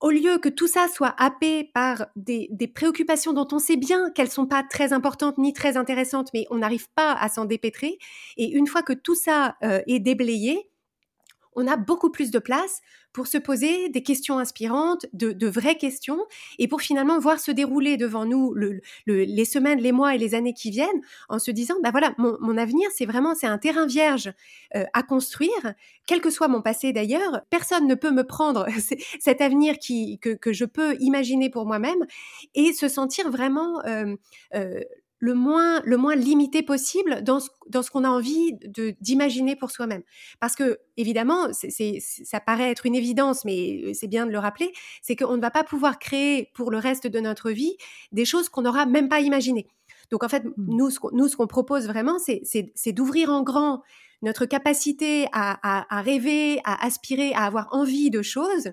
[0.00, 4.30] au lieu que tout ça soit happé par des, préoccupations dont on sait bien qu'elles
[4.30, 7.98] sont pas très importantes ni très intéressantes, mais on n'arrive pas à s'en dépêtrer.
[8.36, 10.70] Et une fois que tout ça euh, est déblayé,
[11.56, 12.82] on a beaucoup plus de place
[13.16, 16.20] pour se poser des questions inspirantes, de, vraies questions,
[16.58, 18.54] et pour finalement voir se dérouler devant nous
[19.06, 22.58] les semaines, les mois et les années qui viennent, en se disant, bah voilà, mon,
[22.58, 24.30] avenir, c'est vraiment, c'est un terrain vierge
[24.74, 25.74] euh, à construire,
[26.06, 28.66] quel que soit mon passé d'ailleurs, personne ne peut me prendre
[29.20, 32.04] cet avenir qui, que, je peux imaginer pour moi-même,
[32.54, 34.14] et se sentir vraiment euh,
[34.54, 34.80] euh,
[35.18, 39.56] le moins, le moins limité possible dans ce, dans ce qu'on a envie de, d'imaginer
[39.56, 40.02] pour soi-même.
[40.40, 44.38] Parce que, évidemment, c'est, ça paraît être une évidence, mais euh, c'est bien de le
[44.38, 47.76] rappeler, c'est qu'on ne va pas pouvoir créer pour le reste de notre vie
[48.12, 49.66] des choses qu'on n'aura même pas imaginées.
[50.10, 50.52] Donc, en fait, mmh.
[50.58, 53.82] nous, ce qu'on, nous, ce qu'on propose vraiment, c'est, c'est, d'ouvrir en grand
[54.22, 58.72] notre capacité à, à, à rêver, à aspirer, à avoir envie de choses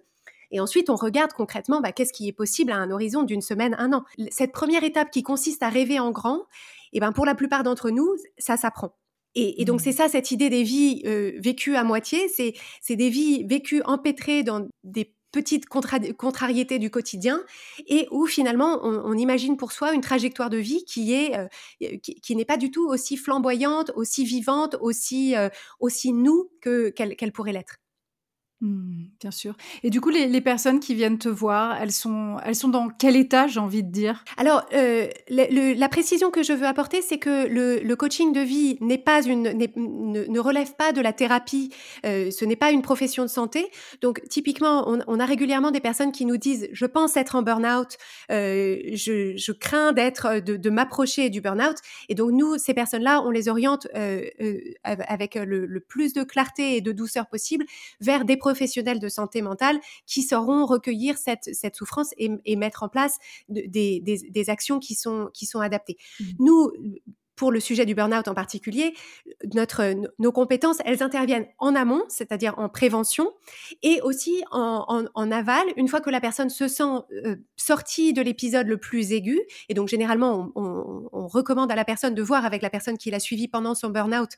[0.54, 3.76] et ensuite, on regarde concrètement bah, qu'est-ce qui est possible à un horizon d'une semaine,
[3.80, 4.06] un an.
[4.30, 6.38] Cette première étape qui consiste à rêver en grand,
[6.94, 8.96] et eh ben pour la plupart d'entre nous, ça s'apprend.
[9.36, 9.84] Et, donc mmh.
[9.84, 14.44] c'est ça cette idée des vies euh, vécues à moitié, c'est des vies vécues empêtrées
[14.44, 17.44] dans des petites contrariétés du quotidien
[17.88, 22.36] et où finalement on, imagine pour soi une trajectoire de vie qui est euh, qui,
[22.36, 27.54] n'est pas du tout aussi flamboyante, aussi vivante, aussi euh, aussi nous que qu'elle pourrait
[27.54, 27.80] l'être.
[28.63, 29.58] Mmh, bien sûr.
[29.84, 33.17] Et du coup, les, personnes qui viennent te voir, elles sont, elles sont dans quel
[33.17, 34.23] état, j'ai envie de dire?
[34.38, 40.39] Alors, euh, la précision que je veux apporter, c'est que le, coaching de vie ne,
[40.39, 41.73] relève pas de la thérapie.
[42.06, 43.69] Euh, ce n'est pas une profession de santé.
[43.99, 47.97] Donc, typiquement, on, a régulièrement des personnes qui nous disent "Je pense être en burn-out.
[48.32, 51.76] Euh, je, crains d'être, de, m'approcher du burn-out."
[52.08, 53.88] Et donc, nous, ces personnes-là, on les oriente
[54.86, 57.65] avec le, plus de clarté et de douceur possible
[57.99, 62.89] vers des professionnels de santé mentale qui sauront recueillir cette, cette souffrance et, mettre en
[62.89, 63.18] place
[63.50, 65.98] des, des, actions qui sont, qui sont adaptées.
[66.20, 66.24] Mmh.
[66.39, 66.72] Nous,
[67.36, 68.94] pour le sujet du burn-out en particulier,
[69.56, 73.32] notre, nos compétences, elles interviennent en amont, c'est-à-dire en prévention,
[73.82, 76.84] et aussi en, en, aval, une fois que la personne se sent
[77.26, 79.42] euh, sortie de l'épisode le plus aigu.
[79.68, 83.00] Et donc, généralement, on, on, on, recommande à la personne de voir avec la personne
[83.00, 84.38] qui l'a suivi pendant son burn-out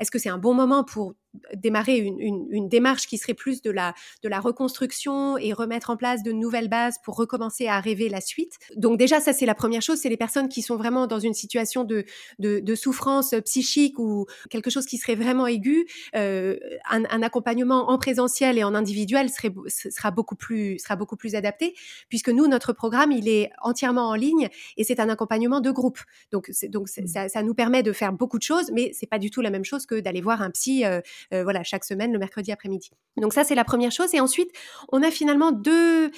[0.00, 1.14] est-ce que c'est un bon moment pour
[1.54, 6.22] démarrer une, démarche qui serait plus de la, de la reconstruction et remettre en place
[6.22, 9.82] de nouvelles bases pour recommencer à rêver la suite Donc déjà, ça c'est la première
[9.82, 12.04] chose, c'est les personnes qui sont vraiment dans une situation de,
[12.38, 15.86] de, souffrance psychique ou quelque chose qui serait vraiment aigu.
[16.16, 16.56] Euh,
[16.90, 21.74] un, accompagnement en présentiel et en individuel serait, sera, beaucoup plus, sera beaucoup plus adapté,
[22.08, 25.98] puisque nous, notre programme, il est entièrement en ligne et c'est un accompagnement de groupe.
[26.32, 27.06] Donc, donc mmh.
[27.06, 29.50] ça, ça, nous permet de faire beaucoup de choses, mais c'est pas du tout la
[29.50, 31.00] même chose que d'aller voir un psy, euh,
[31.32, 32.90] euh, voilà, chaque semaine le mercredi après-midi.
[33.16, 34.14] Donc ça, c'est la première chose.
[34.14, 34.50] Et ensuite,
[34.90, 36.10] on a finalement deux,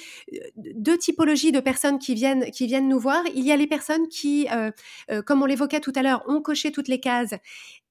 [0.55, 3.23] deux typologies de personnes qui viennent, qui viennent nous voir.
[3.35, 6.71] Il y a les personnes qui, euh, comme on l'évoquait tout à l'heure, ont coché
[6.71, 7.33] toutes les cases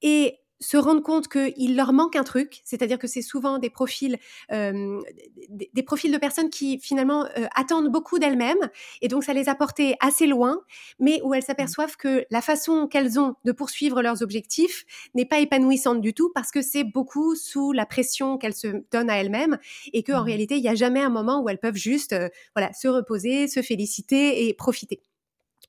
[0.01, 4.17] et se rendre compte qu'il leur manque un truc, c'est-à-dire que c'est souvent des profils,
[4.51, 4.99] euh,
[5.49, 8.69] des, profils de personnes qui finalement euh, attendent beaucoup d'elles-mêmes,
[9.01, 10.61] et donc ça les a portées assez loin,
[10.99, 15.39] mais où elles s'aperçoivent que la façon qu'elles ont de poursuivre leurs objectifs n'est pas
[15.39, 19.57] épanouissante du tout, parce que c'est beaucoup sous la pression qu'elles se donnent à elles-mêmes,
[19.91, 20.25] et qu'en mmh.
[20.25, 23.47] réalité, il n'y a jamais un moment où elles peuvent juste euh, voilà, se reposer,
[23.47, 25.01] se féliciter et profiter.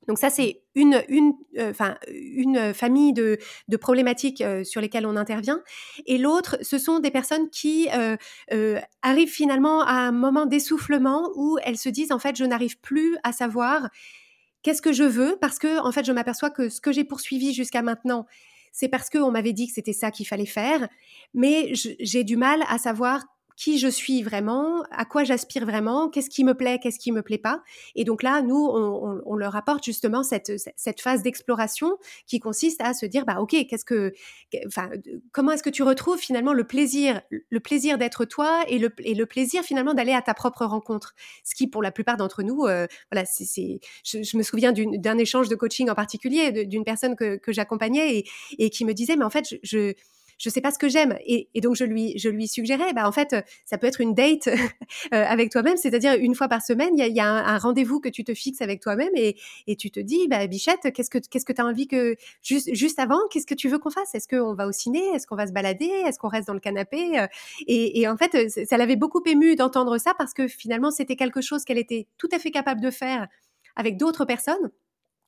[0.09, 1.73] Donc ça, c'est une, une, euh,
[2.09, 3.39] une famille de,
[3.69, 5.63] de problématiques euh, sur lesquelles on intervient.
[6.07, 11.59] Et l'autre, ce sont des personnes qui euh, arrivent finalement à un moment d'essoufflement où
[11.65, 13.89] elles se disent, en fait, je n'arrive plus à savoir
[14.63, 17.53] qu'est-ce que je veux parce que, en fait, je m'aperçois que ce que j'ai poursuivi
[17.53, 18.27] jusqu'à maintenant,
[18.73, 20.89] c'est parce qu'on m'avait dit que c'était ça qu'il fallait faire,
[21.33, 23.23] mais j'ai du mal à savoir
[23.57, 27.23] qui je suis vraiment, à quoi j'aspire vraiment, qu'est-ce qui me plaît, qu'est-ce qui me
[27.23, 27.63] plaît pas.
[27.95, 30.53] Et donc là, nous, on, leur apporte justement cette,
[31.01, 34.13] phase d'exploration qui consiste à se dire, bah ok, qu'est-ce que,
[34.67, 34.91] enfin,
[35.33, 39.63] comment est-ce que tu retrouves finalement le plaisir, le plaisir d'être toi et le, plaisir
[39.63, 41.15] finalement d'aller à ta propre rencontre?
[41.45, 45.49] Ce qui, pour la plupart d'entre nous, euh, voilà, c'est, je, me souviens d'un échange
[45.49, 48.25] de coaching en particulier d'une personne que, j'accompagnais
[48.59, 49.95] et, qui me disait, mais en fait, je
[50.49, 51.17] sais pas ce que j'aime.
[51.27, 54.47] Et, donc, je lui, je lui suggérais, bah, en fait, ça peut être une date
[54.49, 54.53] euh,
[55.11, 58.35] avec toi-même, c'est-à-dire une fois par semaine, il y a, un, rendez-vous que tu te
[58.35, 61.61] fixes avec toi-même et, et tu te dis, bah, Bichette, qu'est-ce que qu'est-ce que tu
[61.61, 64.15] as envie que, juste, juste avant, qu'est-ce que tu veux qu'on fasse?
[64.15, 65.01] Est-ce qu'on va au ciné?
[65.15, 65.87] Est-ce qu'on va se balader?
[66.07, 67.19] Est-ce qu'on reste dans le canapé?
[67.19, 67.27] Euh,
[67.67, 71.41] et, et en fait, ça l'avait beaucoup ému d'entendre ça parce que finalement, c'était quelque
[71.41, 73.29] chose qu'elle était tout à fait capable de faire
[73.77, 74.71] avec d'autres personnes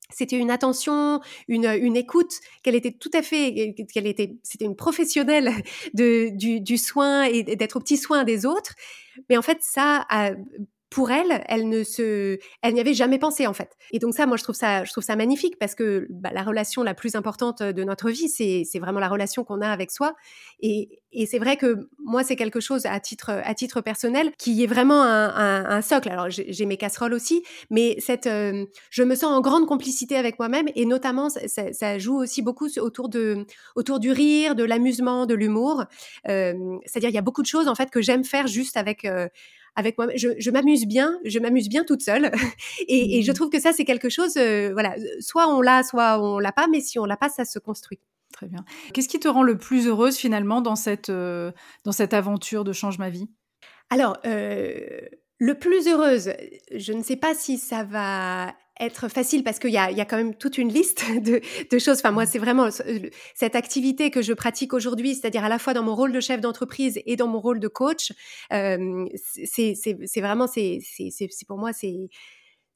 [0.09, 4.75] c'était une attention, une, une écoute, qu'elle était tout à fait, qu'elle était, c'était une
[4.75, 5.51] professionnelle
[5.93, 8.73] de, du, du soin et d'être au petit soin des autres.
[9.29, 10.31] Mais en fait, ça a
[10.89, 13.75] pour elle, elle ne se, elle n'y avait jamais pensé en fait.
[13.91, 16.43] Et donc ça, moi, je trouve ça, je trouve ça magnifique parce que bah, la
[16.43, 19.91] relation la plus importante de notre vie, c'est, c'est vraiment la relation qu'on a avec
[19.91, 20.15] soi.
[20.61, 24.63] Et, et c'est vrai que moi, c'est quelque chose à titre, à titre personnel qui
[24.63, 26.09] est vraiment un, un, un socle.
[26.09, 30.39] Alors j'ai, mes casseroles aussi, mais cette, euh, je me sens en grande complicité avec
[30.39, 33.45] moi-même et notamment ça, ça, joue aussi beaucoup autour de,
[33.75, 35.83] autour du rire, de l'amusement, de l'humour.
[36.27, 36.53] Euh,
[36.85, 39.27] c'est-à-dire il y a beaucoup de choses en fait que j'aime faire juste avec euh,
[39.77, 40.07] avec moi.
[40.15, 42.31] Je, je m'amuse bien, je m'amuse bien toute seule.
[42.87, 43.35] et, et, je mmh.
[43.35, 46.67] trouve que ça, c'est quelque chose, euh, voilà, soit on l'a, soit on l'a pas,
[46.67, 47.99] mais si on l'a pas, ça se construit.
[48.33, 48.65] Très bien.
[48.93, 51.51] Qu'est-ce qui te rend le plus heureuse finalement dans cette, euh,
[51.85, 53.29] dans cette aventure de Change ma vie?
[53.89, 54.99] Alors, euh,
[55.37, 56.33] le plus heureuse,
[56.75, 60.05] je ne sais pas si ça va être facile parce qu'il y a, y a
[60.05, 61.97] quand même toute une liste de, de choses.
[61.99, 62.69] Enfin, moi, c'est vraiment
[63.33, 66.41] cette activité que je pratique aujourd'hui, c'est-à-dire à la fois dans mon rôle de chef
[66.41, 68.11] d'entreprise et dans mon rôle de coach.
[68.53, 70.79] Euh, c'est vraiment, c'est
[71.47, 72.09] pour moi, c'est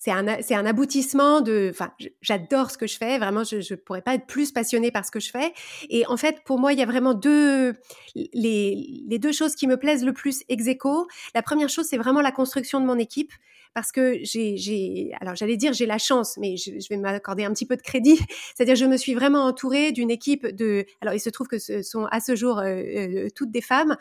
[0.03, 1.69] c'est un, un aboutissement de.
[1.69, 3.19] Enfin, j'adore ce que je fais.
[3.19, 5.53] Vraiment, je ne pourrais pas être plus passionnée par ce que je fais.
[5.91, 7.75] Et en fait, pour moi, il y a vraiment deux.
[8.15, 11.07] Les, les deux choses qui me plaisent le plus ex aequo.
[11.35, 13.31] La première chose, c'est vraiment la construction de mon équipe
[13.75, 17.67] parce que j'ai, alors j'allais dire j'ai la chance, mais je, vais m'accorder un petit
[17.67, 18.19] peu de crédit.
[18.55, 21.83] C'est-à-dire je me suis vraiment entourée d'une équipe de, alors il se trouve que ce
[21.83, 23.97] sont à ce jour euh, euh, toutes des femmes,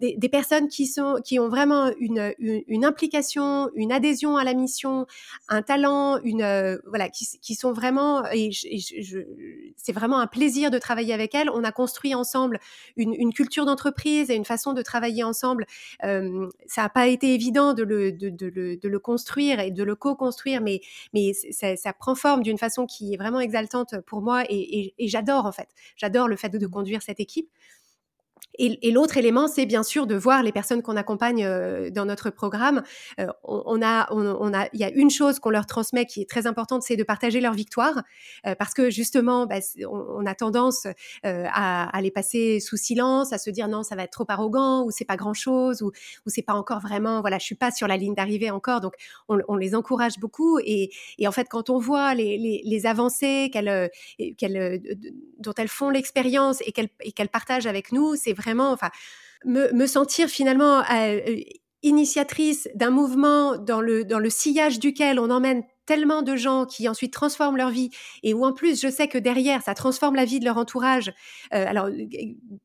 [0.00, 5.06] des, personnes qui sont qui ont vraiment une, une, implication, une adhésion à la mission,
[5.48, 9.20] un talent, une euh, voilà, qui, qui, sont vraiment et, je,
[9.76, 11.50] c'est vraiment un plaisir de travailler avec elles.
[11.50, 12.60] On a construit ensemble
[12.96, 15.66] une, une culture d'entreprise et une façon de travailler ensemble.
[16.04, 19.70] Euh, ça n'a pas été évident de le, de, de, le, de le construire et
[19.70, 20.80] de le co-construire, mais
[21.12, 24.94] mais ça, ça prend forme d'une façon qui est vraiment exaltante pour moi et, et,
[24.98, 25.68] et j'adore en fait.
[25.96, 27.50] J'adore le fait de, de conduire cette équipe.
[28.62, 32.28] Et, l'autre élément, c'est bien sûr de voir les personnes qu'on accompagne euh, dans notre
[32.28, 32.82] programme.
[33.18, 36.28] Euh, on, a, on, a, il y a une chose qu'on leur transmet qui est
[36.28, 38.02] très importante, c'est de partager leur victoire,
[38.46, 40.86] euh, parce que justement, bah, on, a tendance
[41.24, 44.90] à, les passer sous silence, à se dire non, ça va être trop arrogant, ou
[44.90, 45.90] c'est pas grand chose, ou,
[46.26, 48.82] c'est pas encore vraiment, voilà, je suis pas sur la ligne d'arrivée encore.
[48.82, 48.92] Donc,
[49.28, 50.58] on, les encourage beaucoup.
[50.58, 50.90] Et,
[51.26, 53.50] en fait, quand on voit les, avancées
[55.38, 58.90] dont elles font l'expérience et qu'elles, et qu'elles partagent avec nous, c'est vraiment, enfin,
[59.44, 61.20] me, sentir finalement euh,
[61.82, 66.88] initiatrice d'un mouvement dans le, dans le sillage duquel on emmène tellement de gens qui
[66.88, 67.90] ensuite transforment leur vie
[68.22, 71.08] et où en plus je sais que derrière ça transforme la vie de leur entourage,
[71.52, 71.88] euh, alors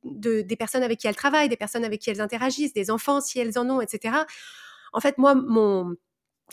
[0.04, 3.21] de, des personnes avec qui elles travaillent, des personnes avec qui elles interagissent, des enfants
[3.21, 4.15] si elles en ont, etc.
[4.93, 5.95] En fait, moi, mon,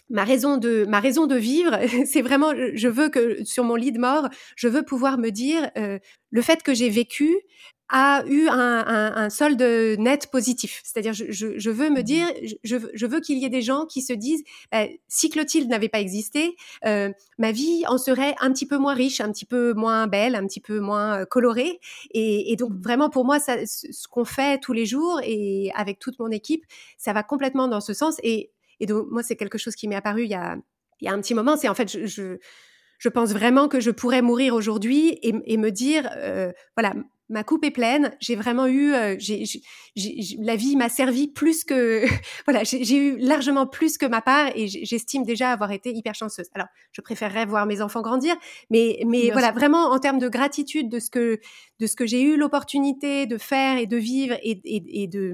[0.08, 3.92] ma raison de ma raison de vivre, c'est vraiment je veux que sur mon lit
[3.92, 5.98] de mort, je veux pouvoir me dire euh,
[6.30, 7.36] le fait que j'ai vécu
[7.92, 10.80] a eu un, un, un solde net positif.
[10.82, 12.26] C'est-à-dire, je, je, je, veux me mmh dire,
[12.64, 15.90] je, je veux qu'il y ait des gens qui se disent, bah, si Clotilde n'avait
[15.90, 19.74] pas existé, euh, ma vie en serait un petit peu moins riche, un petit peu
[19.74, 21.80] moins belle, un petit peu moins euh, colorée.
[22.12, 22.80] Et, et, donc, mmh.
[22.80, 26.64] vraiment, pour moi, ça, ce qu'on fait tous les jours et avec toute mon équipe,
[26.96, 28.16] ça va complètement dans ce sens.
[28.22, 28.50] Et,
[28.80, 30.56] et donc, moi, c'est quelque chose qui m'est apparu il y a,
[31.00, 31.58] il y a un petit moment.
[31.58, 32.38] C'est en fait, je, je
[33.02, 36.94] je pense vraiment que je pourrais mourir aujourd'hui et, et, me dire, euh, voilà,
[37.32, 38.14] ma coupe est pleine.
[38.20, 39.16] J'ai vraiment eu, euh,
[40.38, 42.04] la vie m'a servi plus que,
[42.46, 46.46] voilà, j'ai eu largement plus que ma part et j'estime déjà avoir été hyper chanceuse.
[46.54, 48.36] Alors, je préférerais voir mes enfants grandir,
[48.70, 51.40] mais, mais voilà, vraiment en termes de gratitude de ce que,
[51.80, 55.32] de ce que j'ai eu l'opportunité de faire et de vivre et, et, de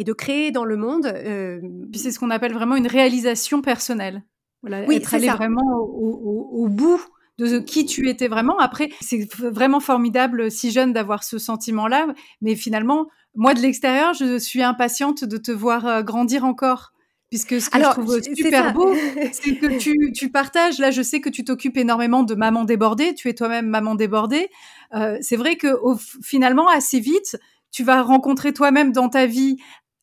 [0.00, 1.06] et de créer dans le monde.
[1.06, 4.22] Euh, Puis c'est ce qu'on appelle vraiment une réalisation personnelle.
[4.62, 7.00] Voilà, oui, être allé vraiment au, au, au bout
[7.38, 8.58] de qui tu étais vraiment.
[8.58, 12.08] Après, c'est vraiment formidable, si jeune, d'avoir ce sentiment-là.
[12.42, 16.92] Mais finalement, moi, de l'extérieur, je suis impatiente de te voir euh, grandir encore.
[17.30, 18.94] Puisque ce que je trouve super beau,
[19.32, 20.78] c'est que tu, tu, partages.
[20.78, 23.14] Là, je sais que tu t'occupes énormément de maman débordée.
[23.14, 24.48] Tu es toi-même maman débordée.
[24.94, 27.36] Euh, c'est vrai que au, finalement, assez vite,
[27.70, 29.58] tu vas rencontrer toi-même dans ta vie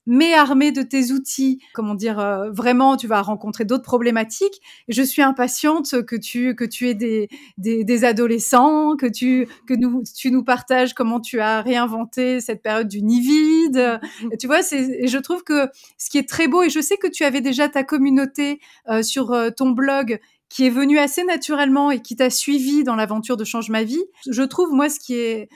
[0.06, 4.62] mais armé de tes outils, comment dire, euh, vraiment, tu vas rencontrer d'autres problématiques.
[4.88, 9.74] Je suis impatiente que tu que tu aies des, des, des adolescents, que tu que
[9.74, 13.78] nous tu nous partages comment tu as réinventé cette période du nid vide.
[13.78, 14.38] Mm-hmm.
[14.38, 17.08] Tu vois, c'est je trouve que ce qui est très beau et je sais que
[17.08, 21.89] tu avais déjà ta communauté euh, sur euh, ton blog qui est venue assez naturellement
[21.89, 24.04] et qui t'a suivi dans l'aventure de Change ma vie.
[24.30, 25.50] Je trouve moi ce qui est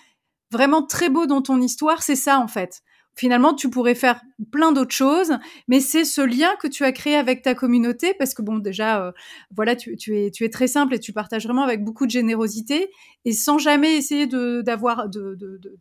[0.51, 2.81] vraiment très beau dans ton histoire, c'est ça en fait
[3.19, 5.33] finalement, tu pourrais faire plein d'autres choses,
[5.67, 9.03] mais c'est ce lien que tu as créé avec ta communauté, parce que bon, déjà,
[9.03, 9.11] euh,
[9.53, 12.89] voilà, tu, es, très simple et tu partages vraiment avec beaucoup de générosité,
[13.25, 15.09] et sans jamais essayer d'avoir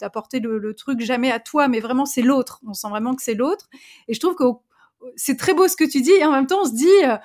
[0.00, 2.60] d'apporter le, le, truc jamais à toi, mais vraiment c'est l'autre.
[2.66, 3.68] On sent vraiment que c'est l'autre,
[4.08, 4.44] et je trouve que
[5.14, 7.16] c'est très beau ce que tu dis, et en même temps, on se dit, euh,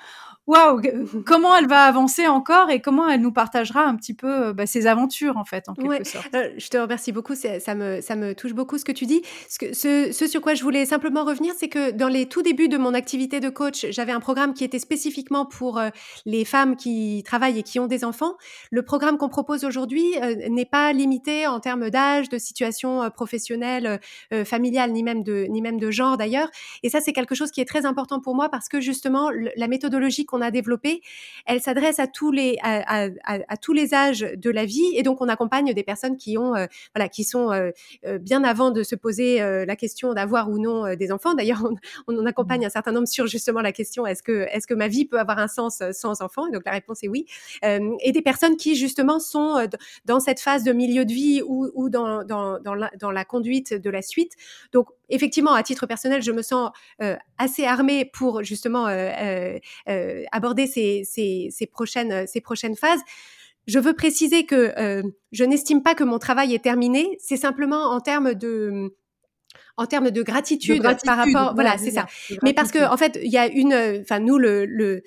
[0.46, 0.80] waouh,
[1.26, 4.66] comment elle va avancer encore et comment elle nous partagera un petit peu euh, bah,
[4.66, 6.34] ses aventures en fait, en quelque sorte.
[6.34, 9.22] Euh, je te remercie beaucoup, ça me, ça me touche beaucoup ce que tu dis.
[9.48, 12.42] Ce, que, ce, ce sur quoi je voulais simplement revenir, c'est que dans les tout
[12.42, 15.88] débuts de mon activité de coach, j'avais un programme qui était spécifiquement pour euh,
[16.26, 18.34] les femmes qui travaillent et qui ont des enfants.
[18.70, 20.04] Le programme qu'on propose aujourd'hui
[20.50, 24.00] n'est pas limité en termes d'âge, de situation professionnelle,
[24.44, 26.48] familiale, ni même de, ni même de genre d'ailleurs.
[26.82, 29.68] Et ça, c'est quelque chose qui est très important pour moi parce que justement, la
[29.68, 31.00] méthodologie qu'on a développée,
[31.46, 35.20] elle s'adresse à tous les à, à, tous les âges de la vie et donc
[35.20, 37.70] on accompagne des personnes qui ont euh, voilà qui sont euh,
[38.04, 41.34] euh, bien avant de se poser la question d'avoir ou non des enfants.
[41.34, 41.64] D'ailleurs,
[42.08, 42.66] on, on, accompagne mmh.
[42.66, 45.38] un certain nombre sur justement la question est-ce que est-ce que ma vie peut avoir
[45.38, 46.48] un sens sans enfants?
[46.48, 47.26] Et Donc la réponse est oui.
[47.62, 49.68] et des personnes qui justement sont
[50.04, 53.24] dans cette phase de milieu de vie ou, ou dans dans dans la, dans la
[53.24, 54.32] conduite de la suite.
[54.72, 56.70] Donc effectivement, à titre personnel, je me sens
[57.38, 63.00] assez armée pour justement euh, euh, aborder ces, ces, ces, prochaines, ces prochaines phases.
[63.66, 67.16] Je veux préciser que euh, je n'estime pas que mon travail est terminé.
[67.20, 68.94] C'est simplement en termes de
[69.76, 72.06] en termes de gratitude, par rapport, voilà, c'est ça.
[72.44, 75.02] Mais parce que en fait, il y a une, enfin nous le, le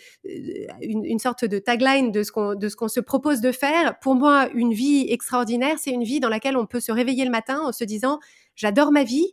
[0.81, 3.97] une, une, sorte de tagline de ce qu'on de ce qu'on se propose de faire.
[3.99, 7.31] Pour moi, une vie extraordinaire, c'est une vie dans laquelle on peut se réveiller le
[7.31, 8.19] matin en se disant
[8.55, 9.31] j'adore ma vie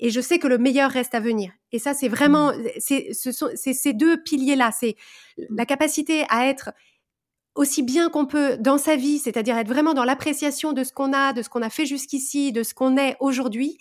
[0.00, 1.52] et je sais que le meilleur reste à venir.
[1.72, 2.68] Et ça, c'est vraiment, mmh.
[2.78, 4.96] c'est ce sont ces deux piliers-là, c'est
[5.50, 6.70] la capacité à être
[7.54, 11.12] aussi bien qu'on peut dans sa vie, c'est-à-dire être vraiment dans l'appréciation de ce qu'on
[11.12, 13.78] a, de ce qu'on a fait jusqu'ici, de ce qu'on est aujourd'hui,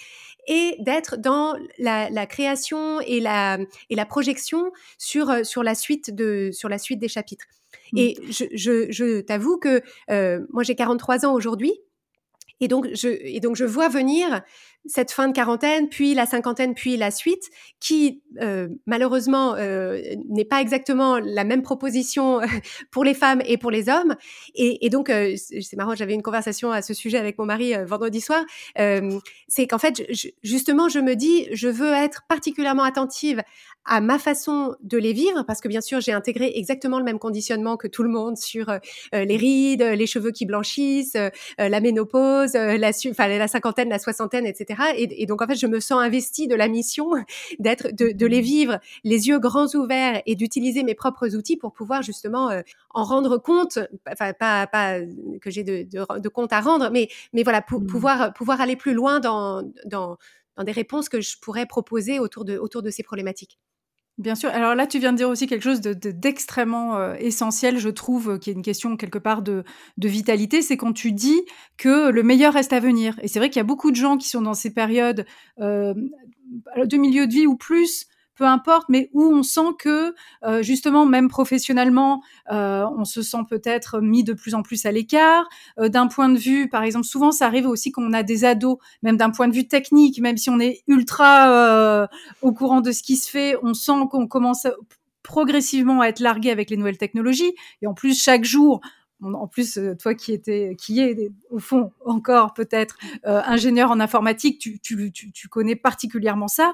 [0.47, 3.59] et d'être dans la, création et la,
[3.89, 7.45] et la projection sur, sur, la suite de, sur la suite des chapitres.
[7.93, 7.97] Mmh.
[7.99, 11.73] Et je, je, je t'avoue que euh, moi j'ai 43 ans aujourd'hui,
[12.59, 14.41] et donc, je, et donc je vois venir
[14.85, 17.43] cette fin de quarantaine, puis la cinquantaine, puis la suite,
[17.79, 22.39] qui euh, malheureusement euh, n'est pas exactement la même proposition
[22.91, 24.15] pour les femmes et pour les hommes.
[24.55, 27.85] Et, donc, euh, c'est marrant, j'avais une conversation à ce sujet avec mon mari euh,
[27.85, 28.43] vendredi soir.
[28.79, 33.41] Euh, c'est qu'en fait, je, justement, je me dis, je veux être particulièrement attentive
[33.89, 37.19] à ma façon de les vivre, parce que bien sûr, j'ai intégré exactement le même
[37.19, 38.69] conditionnement que tout le monde sur
[39.13, 41.15] les rides, les cheveux qui blanchissent,
[41.57, 44.66] la ménopause, la, la cinquantaine, la soixantaine, etc.
[44.95, 47.11] Et, donc, en fait, je me sens investie de la mission
[47.59, 52.01] d'être, de, les vivre les yeux grands ouverts et d'utiliser mes propres outils pour pouvoir
[52.01, 53.79] justement euh, en rendre compte,
[54.11, 54.99] enfin, pas, pas
[55.41, 57.87] que j'ai de, de, compte à rendre, mais, mais voilà, pour, mmh.
[57.87, 60.17] pouvoir, pouvoir aller plus loin dans, dans,
[60.55, 63.59] dans des réponses que je pourrais proposer autour de, autour de ces problématiques.
[64.17, 64.49] Bien sûr.
[64.49, 68.31] Alors là, tu viens de dire aussi quelque chose d'extrêmement de, euh, essentiel, je trouve,
[68.31, 69.63] euh, qui est une question quelque part de,
[69.97, 71.39] de vitalité, c'est quand tu dis
[71.77, 73.19] que le meilleur reste à venir.
[73.21, 75.27] Et c'est vrai qu'il y a beaucoup de gens qui sont dans ces périodes
[75.59, 75.93] euh,
[76.77, 78.07] de milieu de vie ou plus
[78.37, 80.13] peu importe, mais où on sent que
[80.45, 82.21] euh, justement, même professionnellement,
[82.51, 85.49] euh, on se sent peut-être mis de plus en plus à l'écart.
[85.79, 88.77] Euh, d'un point de vue, par exemple, souvent ça arrive aussi qu'on a des ados,
[89.01, 92.07] même d'un point de vue technique, même si on est ultra
[92.41, 94.67] au courant de ce qui se fait, on sent qu'on commence
[95.23, 97.53] progressivement à être largué avec les nouvelles technologies.
[97.81, 98.81] Et en plus, chaque jour,
[99.21, 105.49] en plus, toi qui étais, qui est au fond encore peut-être ingénieur en informatique, tu,
[105.49, 106.73] connais particulièrement ça.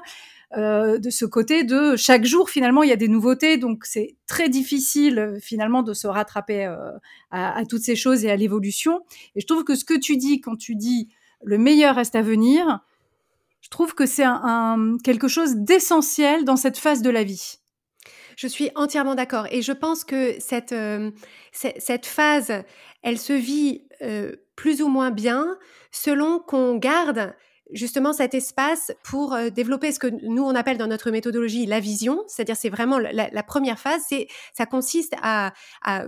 [0.56, 3.56] Euh, de ce côté de chaque jour finalement il y a des nouveautés.
[3.56, 6.92] Donc c'est très difficile euh, finalement de se rattraper euh,
[7.30, 9.00] à, toutes ces choses et à l'évolution.
[9.34, 11.08] Et je trouve que ce que tu dis quand tu dis
[11.42, 12.80] le meilleur reste à venir
[13.60, 14.26] je trouve que c'est
[15.04, 17.60] quelque chose d'essentiel dans cette phase de la vie.
[18.36, 19.46] Je suis entièrement d'accord.
[19.50, 22.62] Et je pense que cette phase
[23.02, 23.86] elle se vit
[24.54, 25.56] plus ou moins bien
[25.92, 27.34] selon qu'on garde
[27.72, 31.80] justement cet espace pour euh, développer ce que nous on appelle dans notre méthodologie la
[31.80, 35.52] vision, c'est-à-dire c'est vraiment la, première phase, c'est ça consiste à,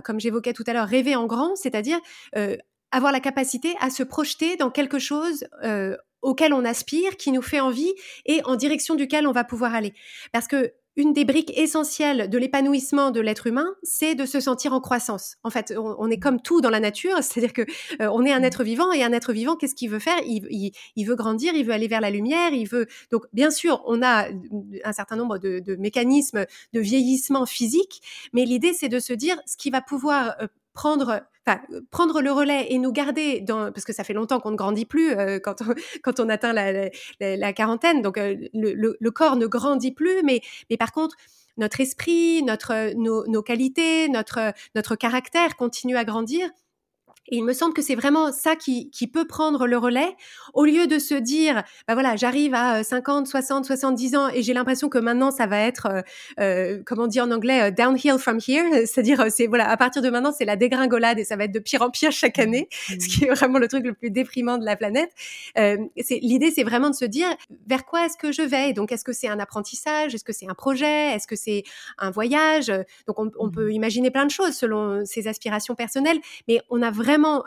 [0.03, 1.99] comme j'évoquais tout à l'heure, rêver en grand, c'est-à-dire
[2.35, 2.57] euh,
[2.91, 7.41] avoir la capacité à se projeter dans quelque chose euh, auquel on aspire, qui nous
[7.41, 7.93] fait envie
[8.25, 9.93] et en direction duquel on va pouvoir aller.
[10.31, 14.73] Parce que une des briques essentielles de l'épanouissement de l'être humain, c'est de se sentir
[14.73, 15.37] en croissance.
[15.43, 17.61] En fait, on, est comme tout dans la nature, c'est-à-dire que
[18.01, 18.45] euh, on est un mmh.
[18.45, 20.17] être vivant et un être vivant, qu'est-ce qu'il veut faire?
[20.25, 22.87] Il, veut grandir, il veut aller vers la lumière, il veut.
[23.11, 24.27] Donc, bien sûr, on a
[24.83, 28.01] un certain nombre de, de mécanismes de vieillissement physique,
[28.33, 30.47] mais l'idée, c'est de se dire ce qui va pouvoir euh,
[30.77, 31.23] prendre
[31.91, 34.85] prendre le relais et nous garder dans parce que ça fait longtemps qu'on ne grandit
[34.85, 35.73] plus euh, quand on,
[36.03, 38.01] quand on atteint la, la, quarantaine.
[38.01, 41.15] Donc euh, le, le, corps ne grandit plus mais mais par contre
[41.57, 46.49] notre esprit notre nos, nos qualités notre notre caractère continue à grandir
[47.29, 50.15] et il me semble que c'est vraiment ça qui, qui, peut prendre le relais,
[50.53, 54.53] au lieu de se dire, bah voilà, j'arrive à 50, 60, 70 ans et j'ai
[54.53, 56.01] l'impression que maintenant ça va être, euh,
[56.39, 59.77] euh comment on dit en anglais, euh, downhill from here, c'est-à-dire euh, c'est voilà, à
[59.77, 62.39] partir de maintenant c'est la dégringolade et ça va être de pire en pire chaque
[62.39, 62.93] année, mmh.
[62.99, 65.11] ce qui est vraiment le truc le plus déprimant de la planète.
[65.57, 67.27] Euh, c'est l'idée, c'est vraiment de se dire
[67.67, 68.73] vers quoi est-ce que je vais?
[68.73, 71.63] Donc est-ce que c'est un apprentissage, est-ce que c'est un projet, est-ce que c'est
[71.97, 72.71] un voyage?
[73.07, 73.71] Donc on, on, peut mmh.
[73.71, 77.41] imaginer plein de choses selon ses aspirations personnelles, mais on a vraiment euh,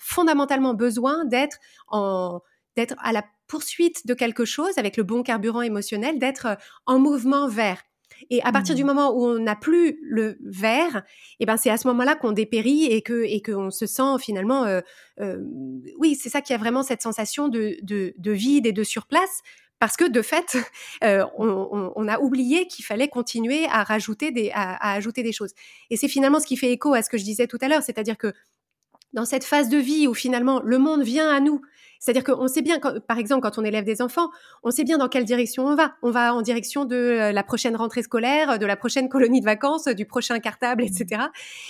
[0.00, 1.58] fondamentalement besoin d'être
[1.88, 2.40] en
[2.76, 6.54] d'être à la poursuite de quelque chose avec le bon carburant émotionnel, d'être euh,
[6.86, 7.82] en mouvement vers.
[8.30, 8.86] Et à partir du mmh.
[8.86, 11.02] moment où on n'a plus le vers, et
[11.40, 14.64] eh ben c'est à ce moment-là qu'on dépérit et que et qu'on se sent finalement,
[14.64, 15.38] euh,
[15.98, 19.42] oui, c'est ça qui a vraiment cette sensation de, de, de vide et de surplace
[19.82, 20.56] parce que de fait,
[21.02, 25.50] on, a oublié qu'il fallait continuer à rajouter des, à ajouter des choses.
[25.90, 27.82] Et c'est finalement ce qui fait écho à ce que je disais tout à l'heure,
[27.82, 28.32] c'est-à-dire que
[29.12, 31.60] dans cette phase de vie où finalement le monde vient à nous.
[32.02, 34.28] C'est-à-dire qu'on sait bien, par exemple, quand on élève des enfants,
[34.64, 35.94] on sait bien dans quelle direction on va.
[36.02, 39.44] On va en direction de euh, la prochaine rentrée scolaire, de la prochaine colonie de
[39.44, 41.26] vacances, du prochain cartable, etc.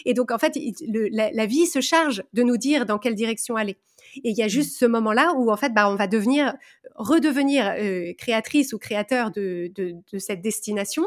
[0.07, 0.57] Et donc, en fait,
[0.89, 3.77] la, vie se charge de nous dire dans quelle direction aller.
[4.25, 6.55] Et il y a juste ce moment-là où, en fait, bah, on va devenir,
[6.95, 11.05] redevenir euh, créatrice ou créateur de, de, de cette destination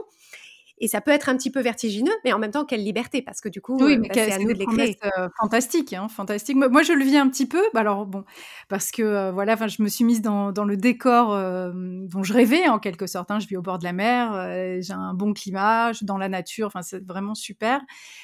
[0.78, 3.40] Et ça peut être un petit peu vertigineux, mais en même temps, quelle liberté, parce
[3.40, 4.98] que du coup, oui, mais bah, c'est à nous de les créer.
[5.06, 6.58] Euh, fantastique, hein, fantastique.
[6.58, 8.26] Moi, je le vis un petit peu, bah, alors bon,
[8.68, 12.34] parce que euh, voilà, je me suis mise dans, dans le décor euh, dont je
[12.34, 13.32] rêvais en quelque sorte.
[13.32, 13.40] Hein.
[13.40, 14.34] Je vis au bord de la mer,
[14.82, 17.80] j'ai un bon climat, je suis dans la nature, enfin c'est vraiment super.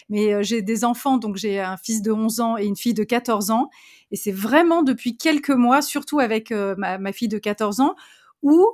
[0.09, 3.05] Mais j'ai des enfants, donc j'ai un fils de 11 ans et une fille de
[3.05, 3.69] 14 ans,
[4.11, 7.95] et c'est vraiment depuis quelques mois, surtout avec ma, ma fille de 14 ans,
[8.41, 8.67] où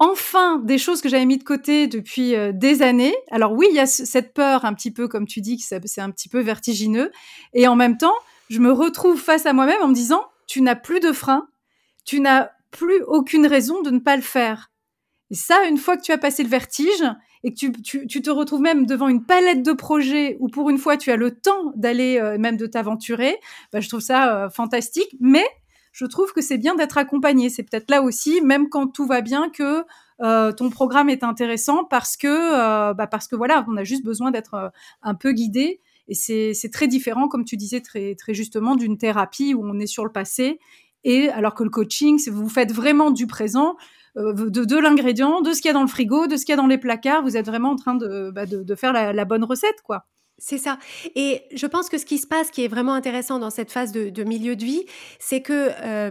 [0.00, 3.14] enfin des choses que j'avais mis de côté depuis euh, des années.
[3.30, 6.00] Alors oui, il y a cette peur un petit peu, comme tu dis, que c'est
[6.00, 7.12] un petit peu vertigineux.
[7.52, 8.14] Et en même temps,
[8.48, 11.48] je me retrouve face à moi-même en me disant, tu n'as plus de frein,
[12.04, 14.70] tu n'as plus aucune raison de ne pas le faire.
[15.30, 17.04] Et ça, une fois que tu as passé le vertige
[17.44, 20.96] et que tu, te retrouves même devant une palette de projets où pour une fois
[20.96, 23.38] tu as le temps d'aller euh, même de t'aventurer,
[23.72, 25.14] bah, je trouve ça euh, fantastique.
[25.20, 25.46] Mais
[25.92, 27.50] je trouve que c'est bien d'être accompagné.
[27.50, 29.84] C'est peut-être là aussi, même quand tout va bien, que
[30.22, 34.04] euh, ton programme est intéressant parce que, euh, bah parce que voilà, on a juste
[34.04, 34.68] besoin d'être euh,
[35.02, 35.80] un peu guidé.
[36.08, 39.86] Et c'est très différent, comme tu disais très, très justement, d'une thérapie où on est
[39.86, 40.58] sur le passé.
[41.04, 43.76] Et alors que le coaching, vous faites vraiment du présent,
[44.16, 46.56] de, l'ingrédient, de ce qu'il y a dans le frigo, de ce qu'il y a
[46.56, 47.22] dans les placards.
[47.22, 50.08] Vous êtes vraiment en train de, bah, de faire la, la bonne recette, quoi.
[50.40, 50.78] C'est ça.
[51.14, 53.92] Et je pense que ce qui se passe, qui est vraiment intéressant dans cette phase
[53.92, 54.86] de, milieu de vie,
[55.18, 56.10] c'est que euh,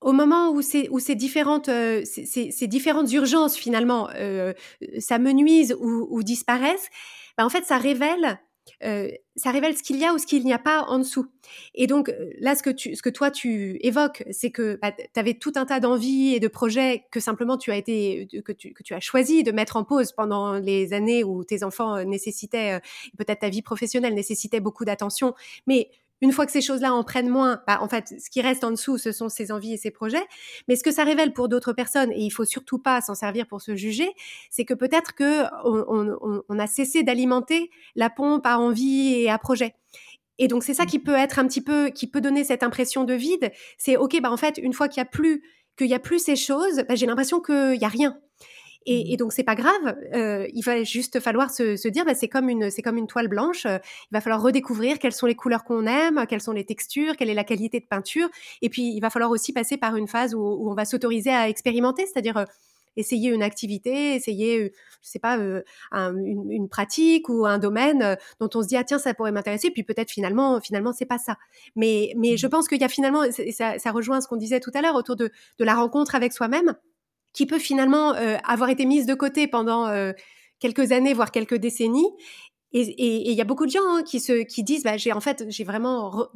[0.00, 4.52] au moment où ces, où ces différentes, euh, ces, différentes urgences finalement euh,
[4.98, 6.90] s'amenuisent ou, ou disparaissent,
[7.38, 8.40] bah, en fait, ça révèle
[8.84, 11.26] euh, ça révèle ce qu'il y a ou ce qu'il n'y a pas en dessous.
[11.74, 14.92] Et donc euh, là, ce que, tu, ce que toi tu évoques, c'est que bah,
[14.92, 18.52] tu avais tout un tas d'envies et de projets que simplement tu as été, que
[18.52, 21.96] tu, que tu as choisi de mettre en pause pendant les années où tes enfants
[21.96, 22.80] euh, nécessitaient,
[23.18, 25.34] peut-être ta vie professionnelle nécessitait beaucoup d'attention,
[25.66, 25.90] mais
[26.22, 28.70] une fois que ces choses-là en prennent moins, bah, en fait, ce qui reste en
[28.70, 30.24] dessous, ce sont ses envies et ses projets.
[30.68, 33.48] Mais ce que ça révèle pour d'autres personnes, et il faut surtout pas s'en servir
[33.48, 34.08] pour se juger,
[34.48, 39.74] c'est que peut-être que on, a cessé d'alimenter la pompe à envie et à projet.
[40.38, 43.02] Et donc c'est ça qui peut être un petit peu, qui peut donner cette impression
[43.02, 43.50] de vide.
[43.76, 45.42] C'est ok, bah en fait, une fois qu'il y a plus,
[45.76, 48.16] qu'il y a plus ces choses, bah, j'ai l'impression qu'il y a rien.
[48.86, 49.96] Et, mmh et donc c'est pas grave.
[50.14, 53.06] Euh, il va juste falloir se, se dire, bah, c'est comme une, c'est comme une
[53.06, 53.66] toile blanche.
[53.66, 53.78] Euh,
[54.10, 57.30] il va falloir redécouvrir quelles sont les couleurs qu'on aime, quelles sont les textures, quelle
[57.30, 58.28] est la qualité de peinture.
[58.62, 61.30] Et puis il va falloir aussi passer par une phase où, où on va s'autoriser
[61.30, 62.44] à expérimenter, c'est-à-dire euh,
[62.96, 64.72] essayer une activité, essayer,
[65.02, 65.38] je sais pas,
[65.92, 69.32] un, une, une, pratique ou un domaine dont on se dit ah tiens ça pourrait
[69.32, 71.38] m'intéresser, puis peut-être finalement finalement c'est pas ça.
[71.74, 72.50] Mais mais je mmh.
[72.50, 75.16] pense qu'il y a finalement ça, ça rejoint ce qu'on disait tout à l'heure autour
[75.16, 76.74] de de la rencontre avec soi-même
[77.32, 80.12] qui peut finalement euh, avoir été mise de côté pendant euh,
[80.58, 82.10] quelques années, voire quelques décennies.
[82.74, 85.20] Et il y a beaucoup de gens hein, qui se qui disent bah, j'ai en
[85.20, 86.28] fait j'ai vraiment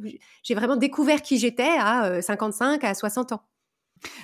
[0.43, 3.41] j'ai vraiment découvert qui j'étais à 55 euh, à 60 ans.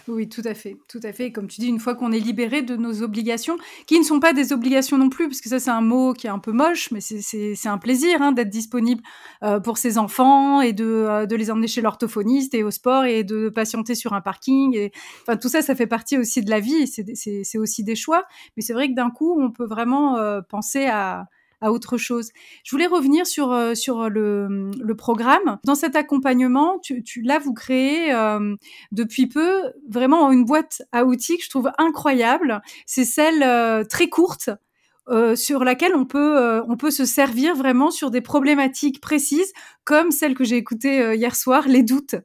[0.08, 1.32] Oui, tout à fait, tout à fait.
[1.32, 3.58] Comme tu dis, une fois qu'on est libéré de nos obligations,
[3.88, 6.28] qui ne sont pas des obligations non plus, parce que ça c'est un mot qui
[6.28, 9.02] est un peu moche, mais c'est un plaisir hein, d'être disponible
[9.44, 13.06] euh, pour ses enfants et de, euh, de les emmener chez l'orthophoniste et au sport
[13.06, 14.76] et de patienter sur un parking.
[14.76, 18.24] Et, enfin, tout ça, ça fait partie aussi de la vie, c'est aussi des choix.
[18.58, 21.26] Mais c'est vrai que d'un coup, on peut vraiment euh, penser à,
[21.64, 22.32] à autre chose.
[22.64, 25.60] Je voulais revenir sur euh, sur le, le, programme.
[25.64, 28.56] Dans cet accompagnement, tu, là vous créez euh,
[28.92, 32.62] depuis peu vraiment une boîte à outils que je trouve incroyable.
[32.86, 34.50] C'est celle euh, très courte.
[35.36, 39.52] sur laquelle on peut on peut se servir vraiment sur des problématiques précises
[39.84, 42.16] comme celle que j'ai écoutée hier soir les doutes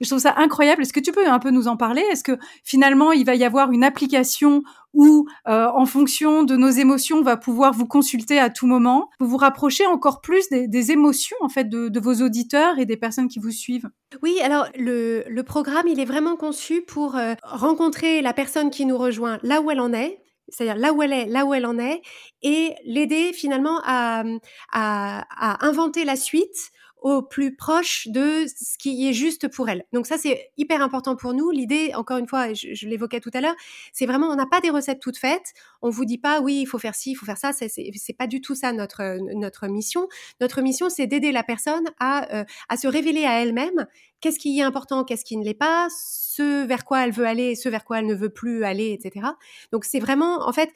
[0.00, 0.82] je trouve ça incroyable.
[0.82, 2.02] Est-ce que tu peux un peu nous en parler?
[2.10, 6.70] Est-ce que finalement, il va y avoir une application où, euh, en fonction de nos
[6.70, 10.90] émotions, on va pouvoir vous consulter à tout moment, vous vous rapprocher encore plus des,
[10.90, 13.88] émotions en fait de, vos auditeurs et des personnes qui vous suivent?
[14.22, 18.98] Oui, alors le, programme, il est vraiment conçu pour euh, rencontrer la personne qui nous
[18.98, 21.78] rejoint là où elle en est, c'est-à-dire là où elle est, là où elle en
[21.78, 22.02] est,
[22.42, 24.24] et l'aider finalement à,
[24.72, 26.72] à inventer la suite
[27.02, 29.84] au plus proche de ce qui est juste pour elle.
[29.92, 31.50] Donc ça, c'est hyper important pour nous.
[31.50, 33.54] L'idée, encore une fois, je, l'évoquais tout à l'heure,
[33.92, 35.52] c'est vraiment, on n'a pas des recettes toutes faites.
[35.82, 37.52] On vous dit pas, oui, il faut faire ci, il faut faire ça.
[37.52, 40.08] C'est, c'est, pas du tout ça notre notre mission.
[40.40, 43.86] Notre mission, c'est d'aider la personne à euh, à se révéler à elle-même.
[44.20, 47.54] Qu'est-ce qui est important, qu'est-ce qui ne l'est pas, ce vers quoi elle veut aller,
[47.54, 49.26] ce vers quoi elle ne veut plus aller, etc.
[49.72, 50.70] Donc c'est vraiment, en fait,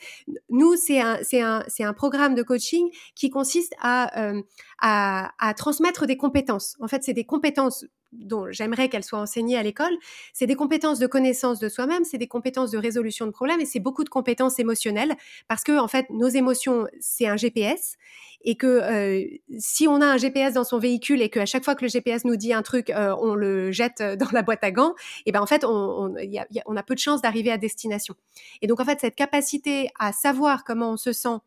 [0.50, 4.42] nous, c'est un, c'est un, c'est un programme de coaching qui consiste à, euh,
[4.80, 6.76] à, à transmettre des compétences.
[6.80, 9.92] En fait, c'est des compétences dont j'aimerais qu'elles soient enseignées à l'école,
[10.32, 13.66] c'est des compétences de connaissance de soi-même, c'est des compétences de résolution de problèmes et
[13.66, 15.14] c'est beaucoup de compétences émotionnelles
[15.48, 17.96] parce que en fait nos émotions c'est un GPS
[18.44, 19.26] et que euh,
[19.58, 22.24] si on a un GPS dans son véhicule et qu'à chaque fois que le GPS
[22.24, 24.94] nous dit un truc, euh, on le jette dans la boîte à gants,
[25.26, 28.14] et ben en fait on, on, a, on a peu de chances d'arriver à destination.
[28.62, 31.38] Et donc en fait cette capacité à savoir comment on se sent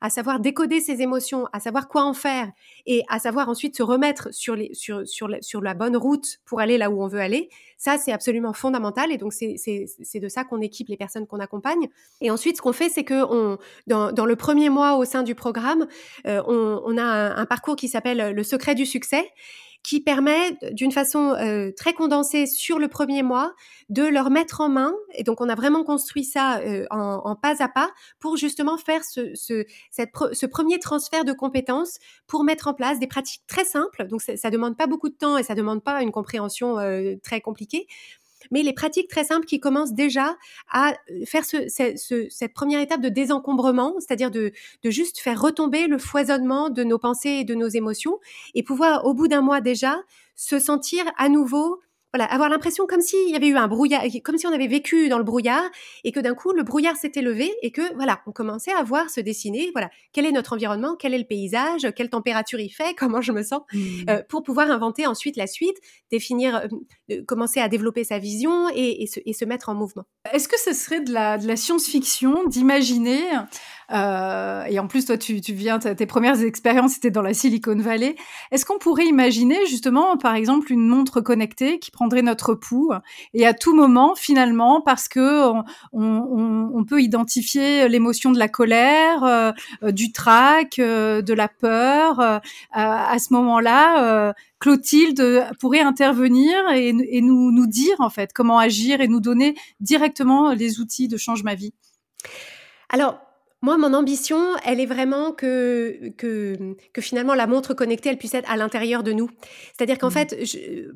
[0.00, 2.50] à savoir décoder ses émotions, à savoir quoi en faire
[2.86, 7.08] et à savoir ensuite se remettre sur, la, bonne route pour aller là où on
[7.08, 9.12] veut aller, ça, c'est absolument fondamental.
[9.12, 11.88] Et donc, c'est de ça qu'on équipe les personnes qu'on accompagne.
[12.20, 15.86] Et ensuite, ce qu'on fait, c'est que dans, le premier mois au sein du programme,
[16.26, 19.30] euh, on, a un, un parcours qui s'appelle le secret du succès
[19.82, 23.54] qui permet d'une façon euh, très condensée sur le premier mois
[23.88, 24.92] de leur mettre en main.
[25.14, 28.76] Et donc, on a vraiment construit ça euh, en, en, pas à pas pour justement
[28.76, 33.42] faire ce, ce, cette ce premier transfert de compétences pour mettre en place des pratiques
[33.46, 34.06] très simples.
[34.06, 37.14] Donc, ça, ça demande pas beaucoup de temps et ça demande pas une compréhension euh,
[37.22, 37.86] très compliquée
[38.50, 40.36] mais les pratiques très simples qui commencent déjà
[40.70, 44.52] à euh, faire ce, ce, cette première étape de désencombrement, c'est-à-dire de
[44.84, 48.18] juste faire retomber le foisonnement de nos pensées et de nos émotions
[48.54, 49.96] et pouvoir, au bout d'un mois déjà,
[50.36, 51.80] se sentir à nouveau
[52.12, 55.08] voilà, avoir l'impression comme s'il y avait eu un brouillard, comme si on avait vécu
[55.08, 55.62] dans le brouillard
[56.04, 59.10] et que d'un coup le brouillard s'était levé et que voilà, on commençait à voir
[59.10, 62.94] se dessiner, voilà, quel est notre environnement, quel est le paysage, quelle température il fait,
[62.98, 63.78] comment je me sens, mmh.
[64.10, 65.76] euh, pour pouvoir inventer ensuite la suite,
[66.10, 66.62] définir,
[67.10, 70.04] euh, commencer à développer sa vision et, et, se, et, se, mettre en mouvement.
[70.32, 73.20] Est-ce que ce serait de la, de la science-fiction d'imaginer
[73.92, 77.76] euh, et en plus, toi, tu, tu viens, tes premières expériences étaient dans la Silicon
[77.76, 78.14] Valley.
[78.52, 82.94] Est-ce qu'on pourrait imaginer justement, par exemple, une montre connectée qui prendrait notre pouls
[83.34, 88.48] et à tout moment, finalement, parce que on, on, on peut identifier l'émotion de la
[88.48, 92.40] colère, euh, euh du trac, euh, de la peur,
[92.72, 99.02] à ce moment-là, Clotilde pourrait intervenir et, et nous, nous dire en fait comment agir
[99.02, 101.74] et nous donner directement les outils de change ma vie.
[102.88, 103.18] Alors,
[103.62, 108.34] moi, mon ambition, elle est vraiment que, que, que finalement la montre connectée, elle puisse
[108.34, 109.30] être à l'intérieur de nous.
[109.76, 110.12] C'est-à-dire qu'en mmh.
[110.12, 110.90] fait, je,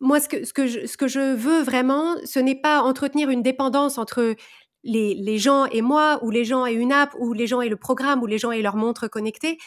[0.00, 3.28] moi, ce que, ce, que je, ce que je veux vraiment, ce n'est pas entretenir
[3.28, 4.34] une dépendance entre
[4.82, 7.68] les, les gens et moi, ou les gens et une app, ou les gens et
[7.68, 9.58] le programme, ou les gens et leur montre connectée.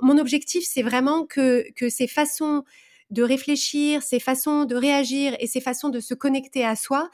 [0.00, 2.64] Mon objectif, c'est vraiment que, que ces façons
[3.10, 7.10] de réfléchir, ces façons de réagir et ces façons de se connecter à soi,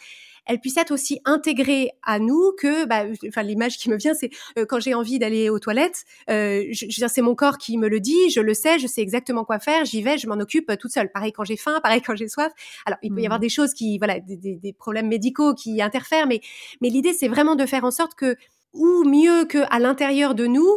[0.46, 4.30] elle puisse être aussi intégrée à nous que, bah, enfin, l'image qui me vient, c'est
[4.58, 7.88] euh, quand j'ai envie d'aller aux toilettes, euh, je, je c'est mon corps qui me
[7.88, 10.70] le dit, je le sais, je sais exactement quoi faire, j'y vais, je m'en occupe
[10.70, 11.10] euh, toute seule.
[11.10, 12.52] Pareil quand j'ai faim, pareil quand j'ai soif.
[12.86, 13.42] Alors, il peut y avoir mmh.
[13.42, 16.40] des choses qui, voilà, des, des, des problèmes médicaux qui interfèrent, mais,
[16.80, 18.36] mais l'idée, c'est vraiment de faire en sorte que,
[18.72, 20.68] ou mieux que à l'intérieur de nous,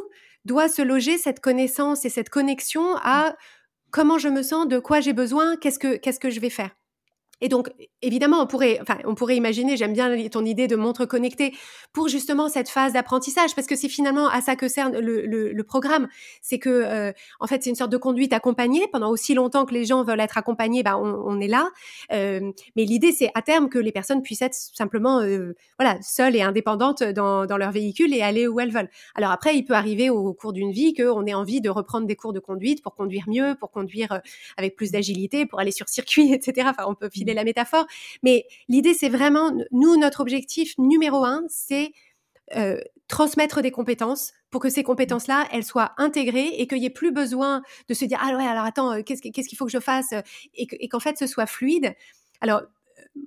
[0.45, 3.35] doit se loger cette connaissance et cette connexion à
[3.91, 6.71] comment je me sens, de quoi j'ai besoin, qu'est-ce que qu'est-ce que je vais faire.
[7.41, 7.69] Et donc,
[8.01, 11.53] évidemment, on pourrait, enfin, on pourrait imaginer, j'aime bien ton idée de montre connectée
[11.93, 15.63] pour justement cette phase d'apprentissage, parce que c'est finalement à ça que sert le, le,
[15.63, 16.07] programme.
[16.41, 18.87] C'est que, euh, en fait, c'est une sorte de conduite accompagnée.
[18.91, 21.69] Pendant aussi longtemps que les gens veulent être accompagnés, bah, on, on est là.
[22.13, 26.35] Euh, mais l'idée, c'est à terme que les personnes puissent être simplement, euh, voilà, seules
[26.35, 28.89] et indépendantes dans, dans leur véhicule et aller où elles veulent.
[29.15, 32.15] Alors après, il peut arriver au, cours d'une vie qu'on ait envie de reprendre des
[32.15, 34.19] cours de conduite pour conduire mieux, pour conduire euh,
[34.57, 36.67] avec plus d'agilité, pour aller sur circuit, etc.
[36.69, 37.85] Enfin, on peut la métaphore.
[38.23, 41.91] Mais l'idée, c'est vraiment, nous, notre objectif numéro un, c'est
[42.55, 46.89] euh, transmettre des compétences pour que ces compétences-là, elles soient intégrées et qu'il n'y ait
[46.89, 49.79] plus besoin de se dire, ah ouais, alors attends, euh, qu'est-ce qu'il faut que je
[49.79, 50.13] fasse
[50.53, 51.93] et qu'en fait, ce soit fluide.
[52.41, 52.61] Alors,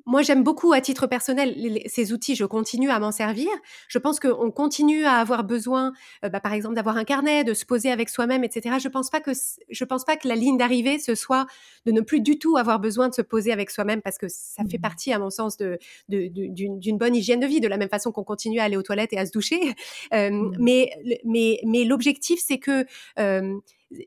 [0.07, 2.35] moi, j'aime beaucoup à titre personnel ces outils.
[2.35, 3.49] Je continue à m'en servir.
[3.89, 5.93] Je pense qu'on continue à avoir besoin,
[6.25, 8.77] euh, bah, par exemple, d'avoir un carnet, de se poser avec soi-même, etc.
[8.83, 9.31] Je pense pas que
[9.69, 11.47] je pense pas que la ligne d'arrivée ce soit
[11.87, 14.63] de ne plus du tout avoir besoin de se poser avec soi-même parce que ça
[14.71, 14.81] fait mmh.
[14.81, 15.79] partie, à mon sens, de,
[16.09, 17.61] d'une, bonne hygiène de vie.
[17.61, 19.61] De la même façon qu'on continue à aller aux toilettes et à se doucher.
[20.13, 20.57] Euh, mmh.
[20.59, 20.91] Mais
[21.25, 22.85] mais mais l'objectif, c'est que
[23.19, 23.59] euh,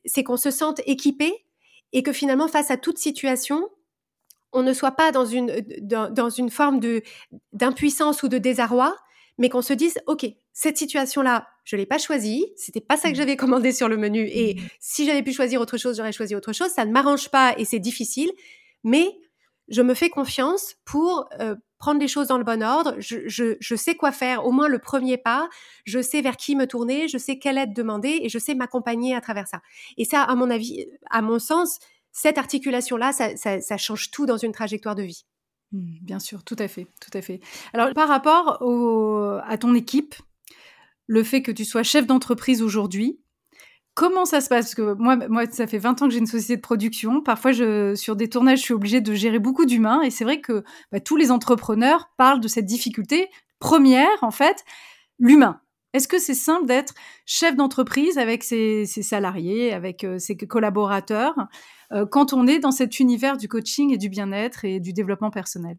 [0.05, 1.31] c'est qu'on se sente équipé
[1.93, 3.69] et que finalement, face à toute situation,
[4.53, 7.01] on ne soit pas dans une, dans, dans une forme de
[7.51, 8.95] d'impuissance ou de désarroi,
[9.37, 13.13] mais qu'on se dise, OK, cette situation-là, je l'ai pas choisie, c'était pas ça que
[13.13, 13.17] mmh.
[13.17, 14.59] j'avais commandé sur le menu, et mmh.
[14.79, 17.65] si j'avais pu choisir autre chose, j'aurais choisi autre chose, ça ne m'arrange pas et
[17.65, 18.31] c'est difficile,
[18.83, 19.07] mais
[19.69, 23.55] je me fais confiance pour euh, prendre les choses dans le bon ordre, je, je,
[23.59, 25.49] je, sais quoi faire, au moins le premier pas,
[25.85, 29.15] je sais vers qui me tourner, je sais quelle aide demander, et je sais m'accompagner
[29.15, 29.61] à travers ça.
[29.97, 31.79] Et ça, à mon avis, à mon sens,
[32.13, 35.25] cette articulation-là, ça, change tout dans une trajectoire de vie.
[35.71, 37.41] Mmh, bien sûr, tout à fait, tout à fait.
[37.73, 38.61] Alors, par rapport
[39.45, 40.15] à ton équipe,
[41.07, 43.19] le fait que tu sois chef d'entreprise aujourd'hui,
[43.95, 44.73] comment ça se passe?
[44.73, 44.93] Parce que
[45.27, 47.21] moi, ça fait 20 ans que j'ai une société de production.
[47.21, 47.51] Parfois,
[47.95, 50.01] sur des tournages, je suis obligée de gérer beaucoup d'humains.
[50.03, 54.63] Et c'est vrai que bah, tous les entrepreneurs parlent de cette difficulté première, en fait,
[55.19, 55.59] l'humain.
[55.93, 56.95] Est-ce que c'est simple d'être
[57.25, 61.35] chef d'entreprise avec ses, salariés, avec euh, ses collaborateurs,
[62.09, 65.77] quand on est dans cet univers du coaching et du bien-être et du développement personnel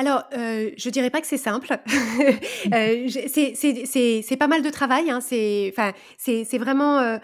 [0.00, 1.76] alors, euh, je dirais pas que c'est simple.
[2.74, 3.08] euh,
[3.54, 5.10] c'est pas mal de travail.
[5.10, 5.20] Hein.
[5.20, 7.18] C'est vraiment euh,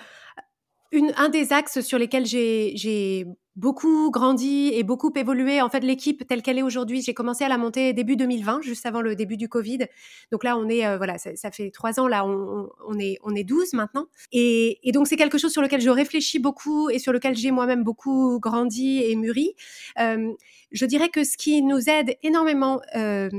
[1.17, 3.27] un des axes sur lesquels j'ai
[3.57, 5.61] beaucoup grandi et beaucoup évolué.
[5.63, 8.85] En fait, l'équipe telle qu'elle est aujourd'hui, j'ai commencé à la monter début 2020, juste
[8.85, 9.87] avant le début du Covid.
[10.31, 13.45] Donc là, on est, euh, voilà, ça, fait trois ans, là, on, est, on est
[13.45, 14.07] 12 maintenant.
[14.31, 17.51] Et, et donc, c'est quelque chose sur lequel je réfléchis beaucoup et sur lequel j'ai
[17.51, 19.55] moi-même beaucoup grandi et mûri.
[19.99, 20.33] Euh,
[20.73, 23.31] je dirais que ce qui nous aide énormément euh,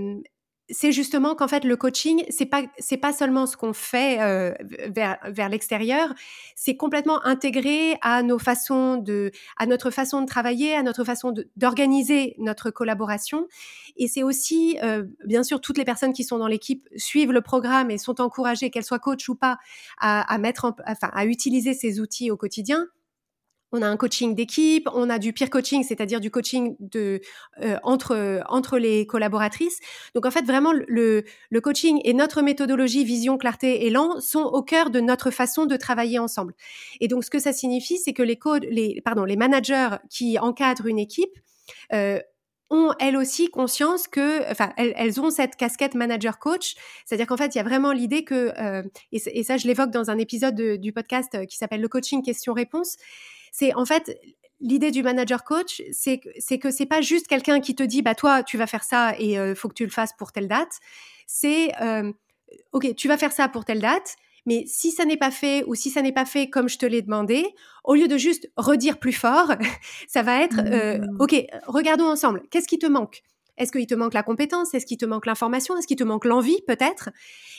[0.69, 4.53] c'est justement qu'en fait le coaching c'est pas c'est pas seulement ce qu'on fait euh,
[4.89, 6.13] vers vers l'extérieur,
[6.55, 11.33] c'est complètement intégré à nos façons de à notre façon de travailler, à notre façon
[11.55, 13.47] d'organiser notre collaboration.
[13.95, 17.41] Et c'est aussi euh, bien sûr toutes les personnes qui sont dans l'équipe suivent le
[17.41, 19.57] programme et sont encouragées qu'elles soient coach ou pas
[19.99, 22.87] à, à mettre en, enfin à utiliser ces outils au quotidien
[23.71, 27.21] on a un coaching d'équipe, on a du peer coaching, c'est-à-dire du coaching de
[27.61, 29.79] euh, entre entre les collaboratrices.
[30.15, 34.63] Donc en fait vraiment le, le coaching et notre méthodologie vision, clarté, élan sont au
[34.63, 36.53] cœur de notre façon de travailler ensemble.
[37.01, 40.39] Et donc ce que ça signifie, c'est que les codes, les pardon, les managers qui
[40.39, 41.37] encadrent une équipe
[41.93, 42.19] euh,
[42.69, 47.55] ont elles aussi conscience que, enfin, elles, ont cette casquette manager coach, c'est-à-dire qu'en fait,
[47.55, 50.91] il y a vraiment l'idée que, euh, et, ça, je l'évoque dans un épisode du
[50.91, 52.97] podcast qui s'appelle le coaching question-réponse,
[53.57, 54.19] c'est en fait
[54.59, 58.13] l'idée du manager coach, c'est c'est que c'est pas juste quelqu'un qui te dit bah
[58.13, 60.47] toi tu vas faire ça et il euh, faut que tu le fasses pour telle
[60.47, 60.79] date.
[61.25, 62.11] C'est euh,
[62.71, 65.73] ok tu vas faire ça pour telle date, mais si ça n'est pas fait ou
[65.73, 67.47] si ça n'est pas fait comme je te l'ai demandé,
[67.83, 69.53] au lieu de juste redire plus fort,
[70.07, 71.17] ça va être euh, mmh.
[71.19, 73.23] ok regardons ensemble qu'est-ce qui te manque?
[73.57, 74.73] Est-ce qu'il te manque la compétence?
[74.73, 75.77] Est-ce qu'il te manque l'information?
[75.77, 77.09] Est-ce qu'il te manque l'envie peut-être?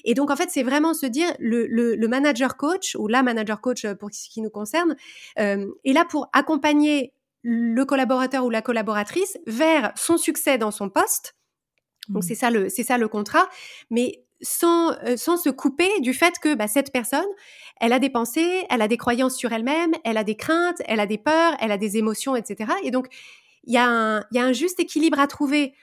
[0.05, 3.61] Et donc en fait, c'est vraiment se dire le, le, manager coach ou la manager
[3.61, 4.97] coach euh, pour ce qui nous concerne
[5.39, 10.89] euh, est là pour accompagner le collaborateur ou la collaboratrice vers son succès dans son
[10.89, 11.37] poste.
[12.09, 12.27] Donc mmh.
[12.27, 13.49] c'est ça le c'est ça le contrat,
[13.91, 17.27] mais sans, euh, sans se couper du fait que bah, cette personne,
[17.81, 21.01] elle a des pensées, elle a des croyances sur elle-même, elle a des craintes, elle
[21.01, 22.73] a des peurs, elle a des émotions, etc.
[22.85, 23.09] Et donc,
[23.65, 25.75] il y, y a un juste équilibre à trouver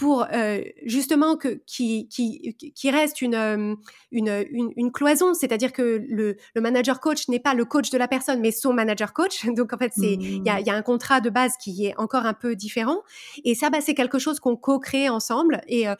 [0.00, 3.74] pour euh, justement que qui, qui, qui reste une, euh,
[4.10, 8.08] une, une, cloison, c'est-à-dire que le, le, manager coach n'est pas le coach de la
[8.08, 9.44] personne, mais son manager coach.
[9.54, 10.64] Donc en fait, c'est il y, a, mmh.
[10.64, 13.02] y, a, un contrat de base qui est encore un peu différent.
[13.44, 15.60] Et ça, bah, c'est quelque chose qu'on co-crée ensemble.
[15.68, 15.94] Et euh,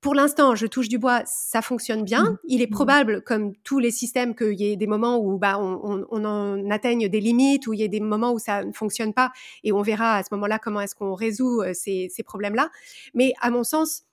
[0.00, 2.22] pour l'instant, je touche du bois, ça fonctionne bien.
[2.24, 2.38] Mmh.
[2.44, 2.74] Il est mmh.
[2.74, 6.70] probable, comme tous les systèmes, qu'il y ait des moments où bah, on, on, en
[6.70, 9.30] atteigne des limites, où il y ait des moments où ça ne fonctionne pas,
[9.62, 12.70] et on verra à ce moment-là comment est-ce qu'on résout euh, ces, ces problèmes-là.
[13.14, 14.04] Mais à mon sens,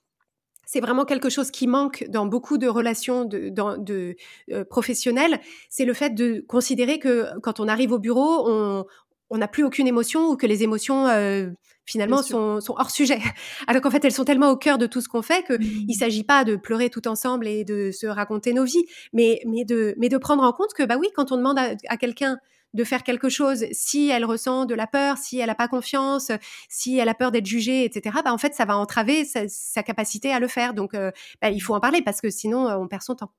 [0.68, 4.16] c'est vraiment quelque chose qui manque dans beaucoup de relations de, de,
[4.52, 8.84] euh, professionnelles, c'est le fait de considérer que quand on arrive au bureau, on,
[9.30, 11.50] on n'a plus aucune émotion ou que les émotions euh,
[11.84, 13.18] finalement sont, sont, hors sujet.
[13.66, 15.86] Alors qu'en fait elles sont tellement au cœur de tout ce qu'on fait qu'il mmh.
[15.88, 19.64] ne s'agit pas de pleurer tout ensemble et de se raconter nos vies, mais, mais,
[19.64, 22.38] de, mais de prendre en compte que bah oui, quand on demande à, quelqu'un
[22.74, 26.30] de faire quelque chose, si elle ressent de la peur, si elle n'a pas confiance,
[26.68, 30.32] si elle a peur d'être jugée, etc., bah en fait, ça va entraver sa, capacité
[30.32, 30.74] à le faire.
[30.74, 31.10] Donc, euh,
[31.40, 33.32] bah, il faut en parler parce que sinon, euh, on perd son temps.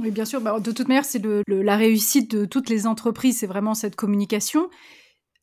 [0.00, 0.40] Oui, bien sûr.
[0.40, 4.68] Bah, de toute manière, c'est la réussite de toutes les entreprises, c'est vraiment cette communication.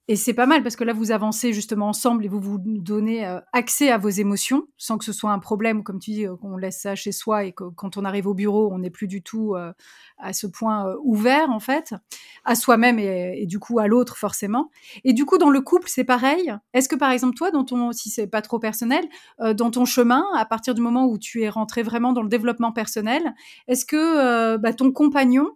[0.10, 3.26] Et c'est pas mal parce que là, vous avancez justement ensemble et vous vous donnez
[3.26, 6.36] euh, accès à vos émotions sans que ce soit un problème, comme tu dis, euh,
[6.36, 9.08] qu'on laisse ça chez soi et que quand on arrive au bureau, on n'est plus
[9.08, 9.72] du tout euh,
[10.18, 11.96] à ce point ouvert, en fait,
[12.44, 14.72] à soi-même et, du coup à l'autre, forcément.
[15.06, 16.54] Et du coup, dans le couple, c'est pareil.
[16.74, 19.06] Est-ce que, par exemple, toi, dans ton, si c'est pas trop personnel,
[19.40, 22.72] dans ton chemin, à partir du moment où tu es rentré vraiment dans le développement
[22.72, 23.34] personnel,
[23.68, 25.52] est-ce que bah, ton compagnon,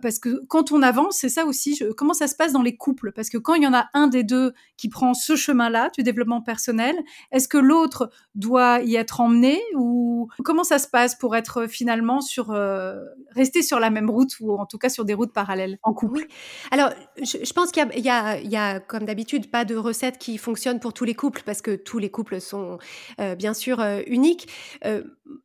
[0.00, 3.12] parce que quand on avance, c'est ça aussi, comment ça se passe dans les couples?
[3.12, 6.02] Parce que quand il y en a un des deux qui prend ce chemin-là du
[6.02, 6.96] développement personnel,
[7.32, 12.20] est-ce que l'autre doit y être emmené ou comment ça se passe pour être finalement
[12.20, 15.78] sur euh, rester sur la même route ou en tout cas sur des routes parallèles
[15.82, 16.26] en couple?
[16.70, 21.04] Alors, je, pense qu'il y, a, comme d'habitude, pas de recette qui fonctionne pour tous
[21.04, 22.78] les couples parce que tous les couples sont
[23.20, 24.48] euh, bien sûr uniques.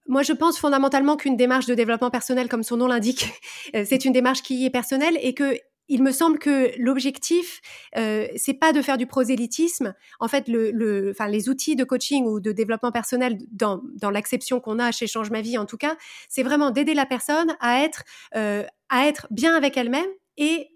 [0.08, 3.32] moi, je pense fondamentalement qu'une démarche de développement personnel, comme son nom l'indique,
[3.86, 5.56] c'est une démarche qui est personnelle et que
[5.90, 7.62] il me semble que l'objectif,
[7.98, 9.96] euh, c'est pas de faire du prosélytisme.
[10.20, 14.12] En fait, le, le, enfin, les outils de coaching ou de développement personnel, dans, dans
[14.12, 15.98] l'acception qu'on a chez Change ma vie, en tout cas,
[16.30, 18.04] c'est vraiment d'aider la personne à être,
[18.36, 20.70] euh, à être bien avec elle-même et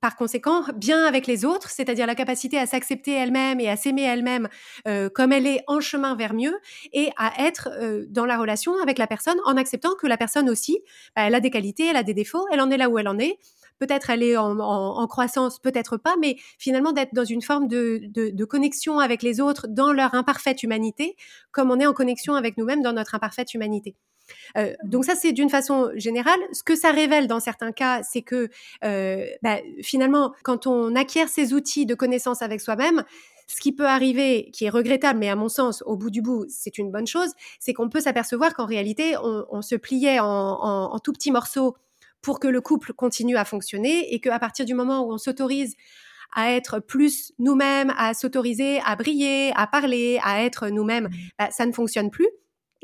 [0.00, 4.02] par conséquent, bien avec les autres, c'est-à-dire la capacité à s'accepter elle-même et à s'aimer
[4.02, 4.48] elle-même
[4.88, 6.54] euh, comme elle est en chemin vers mieux,
[6.92, 10.50] et à être euh, dans la relation avec la personne en acceptant que la personne
[10.50, 10.78] aussi,
[11.14, 13.08] bah, elle a des qualités, elle a des défauts, elle en est là où elle
[13.08, 13.38] en est.
[13.78, 18.00] Peut-être elle est en, en, croissance, peut-être pas, mais finalement d'être dans une forme de,
[18.04, 21.14] de, de, connexion avec les autres dans leur imparfaite humanité,
[21.52, 23.94] comme on est en connexion avec nous-mêmes dans notre imparfaite humanité.
[24.56, 26.38] Euh, donc ça, c'est d'une façon générale.
[26.52, 28.48] Ce que ça révèle dans certains cas, c'est que
[28.84, 33.04] euh, bah, finalement, quand on acquiert ces outils de connaissance avec soi-même,
[33.48, 36.46] ce qui peut arriver, qui est regrettable, mais à mon sens, au bout du bout,
[36.48, 40.26] c'est une bonne chose, c'est qu'on peut s'apercevoir qu'en réalité, on, on, se pliait en,
[40.26, 41.76] en, en tout petits morceaux
[42.22, 45.76] pour que le couple continue à fonctionner et qu'à partir du moment où on s'autorise
[46.34, 51.08] à être plus nous-mêmes, à s'autoriser à briller, à parler, à être nous-mêmes,
[51.38, 52.28] bah, ça ne fonctionne plus.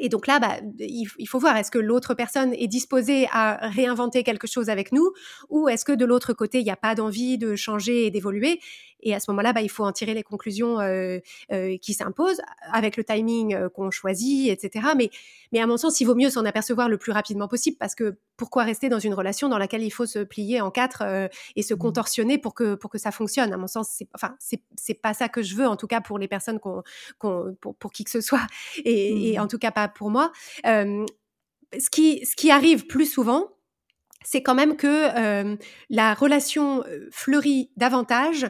[0.04, 4.24] Et donc là, bah, il, faut voir, est-ce que l'autre personne est disposée à réinventer
[4.24, 5.12] quelque chose avec nous
[5.48, 8.58] ou est-ce que de l'autre côté, il n'y a pas d'envie de changer et d'évoluer?
[9.02, 11.18] Et à ce moment-là, bah, il faut en tirer les conclusions euh,
[11.52, 12.40] euh, qui s'imposent
[12.72, 14.88] avec le timing euh, qu'on choisit, etc.
[14.96, 15.10] Mais,
[15.52, 18.16] mais à mon sens, il vaut mieux s'en apercevoir le plus rapidement possible parce que
[18.36, 21.02] pourquoi rester dans une relation dans laquelle il faut se plier en quatre
[21.56, 21.78] et se mmh.
[21.78, 23.52] contorsionner pour que, pour que ça fonctionne?
[23.52, 26.18] À mon sens, c'est enfin, c'est pas ça que je veux, en tout cas pour
[26.18, 26.82] les personnes qu'on,
[27.18, 28.46] pour, pour, qui que ce soit,
[28.84, 29.42] et, et, mmh.
[29.42, 30.32] en tout cas pas pour moi.
[30.66, 31.04] Euh,
[31.78, 33.48] ce, qui, ce qui arrive plus souvent,
[34.24, 35.56] c'est quand même que euh,
[35.90, 38.46] la relation fleurit davantage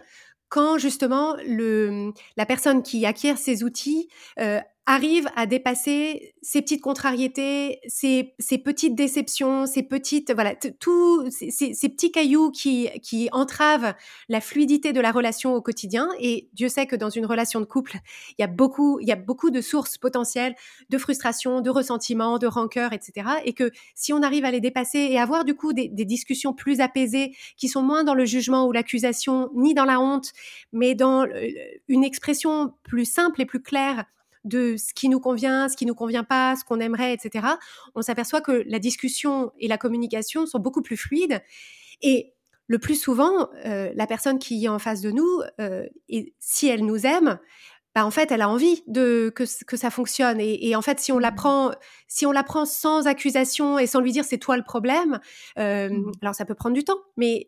[0.52, 6.80] quand justement le, la personne qui acquiert ces outils euh, arrive à dépasser ces petites
[6.80, 13.28] contrariétés, ces, ces petites déceptions, ces petites voilà tous ces, ces, petits cailloux qui qui
[13.30, 13.94] entravent
[14.28, 16.08] la fluidité de la relation au quotidien.
[16.18, 17.98] Et Dieu sait que dans une relation de couple,
[18.30, 20.56] il y a beaucoup il y a beaucoup de sources potentielles
[20.90, 23.28] de frustration, de ressentiment, de rancœur, etc.
[23.44, 26.54] Et que si on arrive à les dépasser et avoir du coup des, des discussions
[26.54, 30.32] plus apaisées, qui sont moins dans le jugement ou l'accusation, ni dans la honte,
[30.72, 31.48] mais dans euh,
[31.86, 34.06] une expression plus simple et plus claire
[34.44, 37.46] de ce qui nous convient, ce qui nous convient pas, ce qu'on aimerait, etc.,
[37.94, 41.42] on s'aperçoit que la discussion et la communication sont beaucoup plus fluides.
[42.02, 42.34] Et
[42.66, 46.68] le plus souvent, euh, la personne qui est en face de nous, euh, et si
[46.68, 47.38] elle nous aime,
[47.94, 50.38] bah en fait, elle a envie de que, que ça fonctionne.
[50.40, 51.74] Et, en fait, si on la mmh.
[52.08, 55.20] si on la prend sans accusation et sans lui dire c'est toi le problème,
[55.58, 56.12] euh, mmh.
[56.22, 57.46] alors ça peut prendre du temps, mais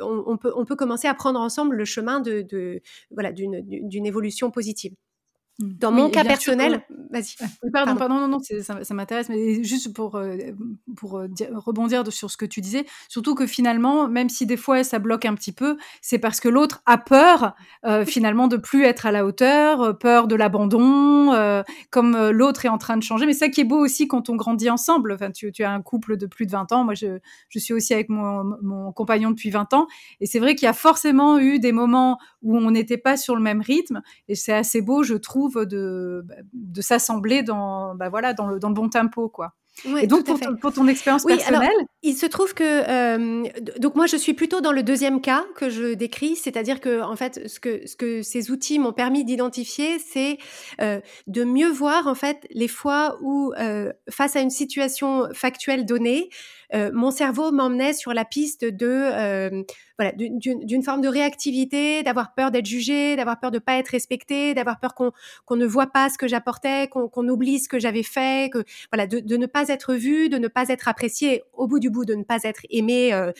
[0.00, 4.50] on, peut on peut commencer à prendre ensemble le chemin de, de voilà d'une évolution
[4.50, 4.94] positive.
[5.58, 5.72] Mmh.
[5.78, 7.36] Dans mon cas personnel, vas-y.
[7.72, 10.36] Pardon, pardon, non, non, ça, ça m'intéresse, mais juste pour, euh,
[10.96, 14.82] pour euh, rebondir sur ce que tu disais, surtout que finalement, même si des fois
[14.82, 18.84] ça bloque un petit peu, c'est parce que l'autre a peur euh, finalement de plus
[18.84, 23.26] être à la hauteur, peur de l'abandon, comme l'autre est en train de changer.
[23.26, 25.12] Mais ça qui est beau aussi quand on grandit ensemble.
[25.12, 27.18] Enfin, tu, tu as un couple de plus de 20 ans, moi je,
[27.50, 29.86] je suis aussi avec mon, mon compagnon depuis 20 ans,
[30.20, 33.36] et c'est vrai qu'il y a forcément eu des moments où on n'était pas sur
[33.36, 38.08] le même rythme, et c'est assez beau, je trouve de, bah, de s'assembler dans, bah
[38.08, 39.54] voilà, dans, le, dans le bon tempo, quoi.
[40.00, 41.70] et donc, pour ton, pour ton, expérience personnelle
[42.02, 42.64] Il se trouve que.
[42.64, 47.00] Euh, donc, moi, je suis plutôt dans le deuxième cas que je décris, c'est-à-dire que,
[47.00, 50.38] en fait, ce que, ce que ces outils m'ont permis d'identifier, c'est
[50.80, 55.86] euh, de mieux voir, en fait, les fois où, euh, face à une situation factuelle
[55.86, 56.28] donnée,
[56.74, 59.62] euh, mon cerveau m'emmenait sur la piste de euh,
[59.98, 64.54] voilà d'une forme de réactivité, d'avoir peur d'être jugé, d'avoir peur de pas être respecté,
[64.54, 68.50] d'avoir peur qu'on ne voit pas ce que j'apportais, qu'on oublie ce que j'avais fait,
[68.50, 71.78] que voilà de, de, ne pas être vu, de ne pas être apprécié, au bout
[71.78, 73.32] du bout de ne pas être aimé, euh,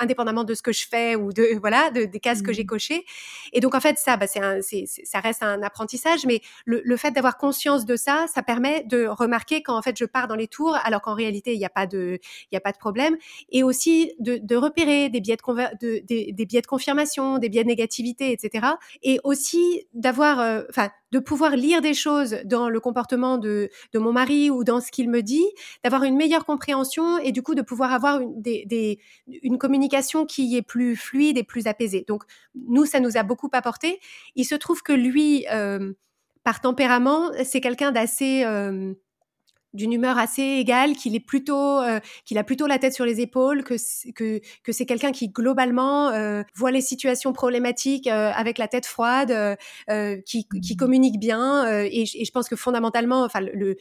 [0.00, 2.66] indépendamment de ce que je fais ou de voilà de, des cases que j'ai mmh.
[2.66, 3.04] cochées.
[3.52, 7.12] Et donc en fait ça, bah, c'est ça reste un apprentissage, mais le, le fait
[7.12, 10.48] d'avoir conscience de ça, ça permet de remarquer quand en fait je pars dans les
[10.48, 13.16] tours, alors qu'en réalité il n'y a pas il n'y a pas de problème.
[13.50, 18.66] Et aussi de, repérer des biais de, confirmation, des biais de négativité, etc.
[19.02, 24.12] Et aussi d'avoir, euh, enfin, de pouvoir lire des choses dans le comportement de, mon
[24.12, 25.44] mari ou dans ce qu'il me dit,
[25.84, 30.96] d'avoir une meilleure compréhension et du coup de pouvoir avoir une communication qui est plus
[30.96, 32.04] fluide et plus apaisée.
[32.08, 32.24] Donc
[32.54, 34.00] nous, ça nous a beaucoup apporté.
[34.34, 35.92] Il se trouve que lui, euh,
[36.44, 38.94] par tempérament, c'est quelqu'un d'assez euh,
[39.74, 43.20] d'une humeur assez égale, qu'il est plutôt, euh, qu'il a plutôt la tête sur les
[43.20, 43.74] épaules, que
[44.12, 48.86] que que c'est quelqu'un qui globalement euh, voit les situations problématiques euh, avec la tête
[48.86, 49.56] froide,
[50.26, 50.76] qui qui mmh.
[50.76, 53.76] communique bien, et, et, je pense que fondamentalement, enfin le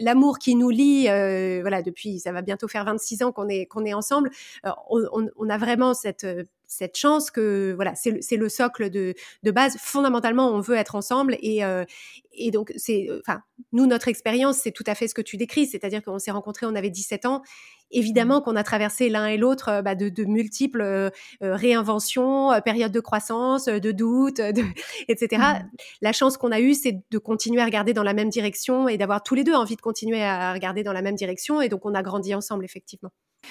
[0.00, 1.04] l'amour qui nous lie,
[1.62, 4.30] voilà depuis ça va bientôt faire 26 ans qu'on est qu'on est ensemble,
[4.64, 6.26] on, on, a vraiment cette
[6.70, 9.76] cette chance que voilà, c'est le, le, socle de, de, base.
[9.78, 11.84] Fondamentalement, on veut être ensemble et, euh,
[12.32, 13.42] et donc c'est, enfin,
[13.72, 16.66] nous notre expérience, c'est tout à fait ce que tu décris, c'est-à-dire qu'on s'est rencontrés,
[16.66, 17.42] on avait 17 ans.
[17.90, 18.42] Évidemment mmh.
[18.44, 21.10] qu'on a traversé l'un et l'autre euh, bah, de, de, multiples euh,
[21.42, 24.40] réinventions, périodes de croissance, de doutes,
[25.08, 25.42] etc.
[25.42, 25.70] Mmh.
[26.02, 28.96] La chance qu'on a eue, c'est de continuer à regarder dans la même direction et
[28.96, 31.60] d'avoir tous les deux envie de continuer à regarder dans la même direction.
[31.60, 33.10] Et donc on a grandi ensemble, effectivement.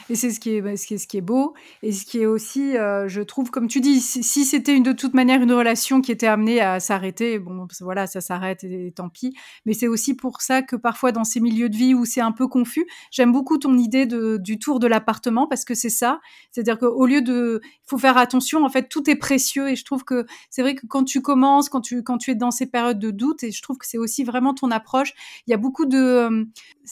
[0.09, 3.07] Et c'est ce qui est, ce qui est, beau, et ce qui est aussi, euh,
[3.07, 6.61] je trouve, comme tu dis, si, c'était de toute manière une relation qui était amenée
[6.61, 9.35] à s'arrêter, bon, voilà, ça s'arrête et, tant pis.
[9.65, 12.31] Mais c'est aussi pour ça que parfois dans ces milieux de vie où c'est un
[12.31, 16.19] peu confus, j'aime beaucoup ton idée du tour de l'appartement parce que c'est ça,
[16.51, 19.85] c'est-à-dire qu'au lieu de, il faut faire attention, en fait, tout est précieux, et je
[19.85, 22.65] trouve que c'est vrai que quand tu commences, quand tu, quand tu es dans ces
[22.65, 25.13] périodes de doute, et je trouve que c'est aussi vraiment ton approche,
[25.45, 26.45] il y a beaucoup de, euh,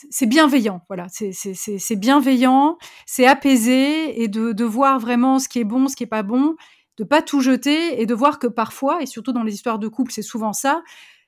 [0.10, 5.63] c'est bienveillant, voilà, c'est bienveillant c'est apaiser et de, de, voir vraiment ce qui est
[5.63, 6.55] bon, ce qui est pas bon,
[6.97, 9.88] de pas tout jeter et de voir que parfois, et surtout dans les histoires de
[9.88, 10.81] couple, c'est souvent ça,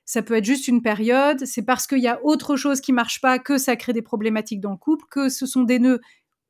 [0.04, 3.20] ça peut être juste une période, c'est parce qu'il y a autre chose qui marche
[3.20, 6.00] pas que ça crée des problématiques dans le couple, que ce sont des nœuds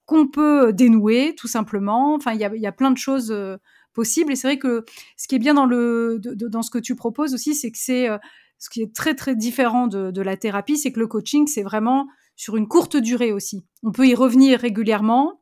[0.06, 2.14] qu'on peut dénouer, tout simplement.
[2.14, 3.58] Enfin, il y a, y a plein de choses euh,
[3.92, 4.32] possibles.
[4.32, 4.84] Et c'est vrai que
[5.16, 8.08] ce qui est bien dans, le, dans ce que tu proposes aussi, c'est que c'est
[8.08, 8.18] euh,
[8.58, 11.62] ce qui est très très différent de, de la thérapie, c'est que le coaching, c'est
[11.62, 13.64] vraiment sur une courte durée aussi.
[13.82, 15.40] On peut y revenir régulièrement,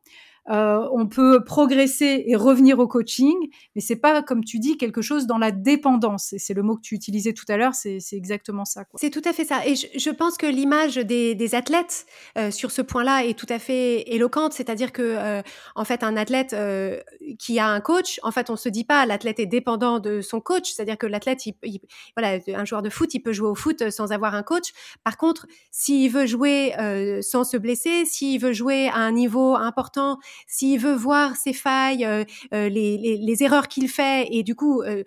[0.51, 3.36] euh, on peut progresser et revenir au coaching,
[3.74, 6.32] mais c'est pas comme tu dis quelque chose dans la dépendance.
[6.32, 8.84] Et c'est le mot que tu utilisais tout à l'heure, c'est exactement ça.
[8.96, 9.66] C'est tout à fait ça.
[9.66, 14.14] Et je, pense que l'image des, athlètes euh, sur ce point-là est tout à fait
[14.14, 14.53] éloquente.
[14.53, 15.42] C'est-à-dire que euh,
[15.74, 16.57] en fait, un athlète
[17.38, 20.40] qui a un coach, en fait, on se dit pas l'athlète est dépendant de son
[20.40, 20.72] coach.
[20.72, 21.42] C'est-à-dire que l'athlète,
[22.16, 24.72] voilà, un joueur de foot, il peut jouer au foot sans avoir un coach.
[25.05, 26.72] Par contre, s'il veut jouer
[27.22, 32.05] sans se blesser, s'il veut jouer à un niveau important s'il veut voir ses failles,
[32.05, 32.24] euh,
[32.55, 35.05] euh, les, erreurs qu'il fait et du coup euh,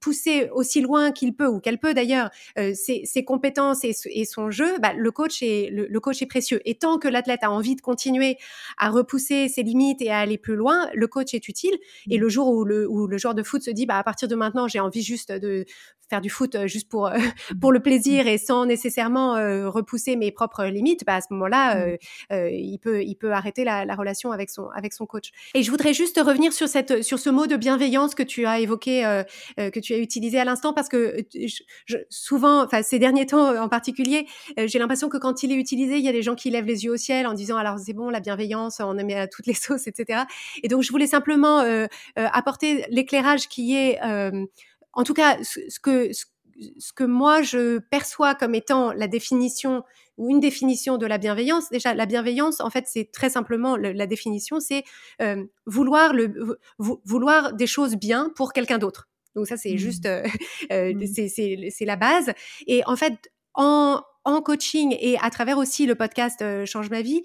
[0.00, 4.92] pousser aussi loin qu'il peut ou qu'elle peut d'ailleurs ses, compétences et, son jeu, bah,
[4.94, 6.60] le coach est le, coach est précieux.
[6.64, 8.38] Et tant que l'athlète a envie de continuer
[8.78, 11.76] à repousser ses limites et à aller plus loin, le coach est utile.
[12.08, 14.28] Et le jour où le, où le joueur de foot se dit, bah, à partir
[14.28, 15.66] de maintenant, j'ai envie juste de
[16.08, 17.10] faire du foot juste pour
[17.60, 19.34] pour le plaisir et sans nécessairement
[19.70, 21.96] repousser mes propres limites, bah, à ce moment-là,
[22.30, 25.30] il peut il peut arrêter la, la relation avec avec son coach.
[25.54, 28.60] Et je voudrais juste revenir sur cette sur ce mot de bienveillance que tu as
[28.60, 29.22] évoqué, euh,
[29.58, 31.24] euh, que tu as utilisé à l'instant, parce que
[31.86, 34.26] je, souvent, enfin ces derniers temps en particulier,
[34.58, 36.66] euh, j'ai l'impression que quand il est utilisé, il y a des gens qui lèvent
[36.66, 39.46] les yeux au ciel en disant alors c'est bon la bienveillance, on aime à toutes
[39.46, 40.22] les sauces, etc.
[40.62, 41.64] Et donc je voulais simplement
[42.16, 43.98] apporter l'éclairage qui est,
[44.92, 46.24] en tout cas, ce, que ce
[46.94, 49.84] que moi je perçois comme étant la définition
[50.16, 51.70] ou une définition de la bienveillance.
[51.70, 54.84] Déjà, la bienveillance, en fait, c'est très simplement la définition, c'est
[55.22, 59.08] euh, vouloir le vouloir des choses bien pour quelqu'un d'autre.
[59.34, 59.78] Donc ça, c'est mmh.
[59.78, 60.22] juste, euh,
[60.72, 61.70] euh mmh.
[61.70, 62.32] c'est la base.
[62.66, 67.00] Et en fait, en, en coaching et à travers aussi le podcast euh, Change ma
[67.00, 67.22] vie,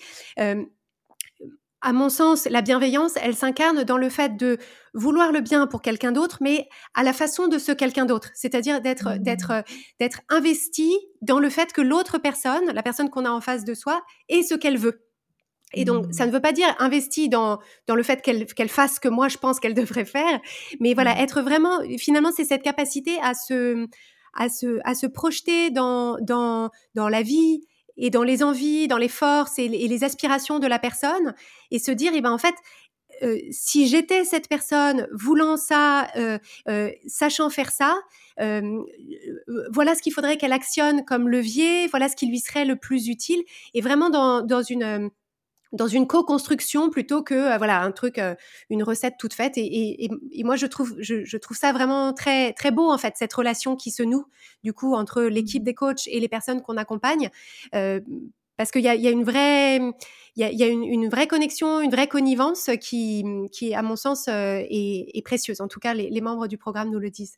[1.85, 4.57] à mon sens, la bienveillance, elle s'incarne dans le fait de
[4.95, 8.31] vouloir le bien pour quelqu'un d'autre, mais à la façon de ce quelqu'un d'autre.
[8.33, 9.19] C'est-à-dire d'être, mmh.
[9.19, 9.63] d'être,
[9.99, 13.75] d'être investi dans le fait que l'autre personne, la personne qu'on a en face de
[13.75, 15.05] soi, est ce qu'elle veut.
[15.75, 16.29] Et donc, ça mmh.
[16.29, 19.27] ne veut pas dire investi dans, dans le fait qu'elle, qu'elle fasse ce que moi
[19.27, 20.39] je pense qu'elle devrait faire,
[20.79, 21.19] mais voilà, mmh.
[21.19, 23.85] être vraiment, finalement, c'est cette capacité à se,
[24.33, 27.61] à se, à se projeter dans, dans, dans la vie,
[27.97, 31.33] et dans les envies, dans les forces et les, aspirations de la personne,
[31.71, 32.55] et se dire, eh ben en fait,
[33.23, 36.37] euh, si j'étais cette personne voulant ça, euh,
[36.67, 37.95] euh, sachant faire ça,
[38.37, 43.07] voilà ce qu'il faudrait qu'elle actionne comme levier, voilà ce qui lui serait le plus
[43.07, 43.41] utile,
[43.73, 45.09] et vraiment dans, dans une
[45.75, 48.33] dans une co-construction plutôt que euh, voilà un truc, euh,
[48.69, 49.53] une recette toute faite.
[49.57, 50.09] Et,
[50.43, 53.91] moi, je trouve, je, trouve ça vraiment très très beau en fait cette relation qui
[53.91, 54.25] se noue
[54.63, 55.65] du coup entre l'équipe mmh.
[55.65, 57.29] des coachs et les personnes qu'on accompagne.
[57.73, 57.99] Euh,
[58.57, 59.79] parce qu'il y a, une vraie,
[60.37, 65.25] il y a, une, vraie connexion, une vraie connivence qui, qui à mon sens, est,
[65.25, 65.59] précieuse.
[65.59, 67.37] En tout cas, les membres du programme nous le disent.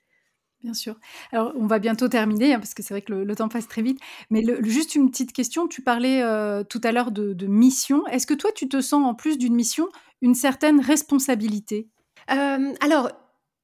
[0.64, 0.96] Bien sûr.
[1.32, 3.84] Alors, on va bientôt terminer, hein, parce que c'est vrai que le, temps passe très
[3.84, 4.00] vite.
[4.32, 5.68] Mais juste une petite question.
[5.68, 8.06] Tu parlais euh, tout à l'heure de, mission.
[8.08, 9.88] Est-ce que toi, tu te sens, en plus d'une mission,
[10.22, 11.88] une certaine responsabilité?
[12.32, 13.12] Euh, Alors,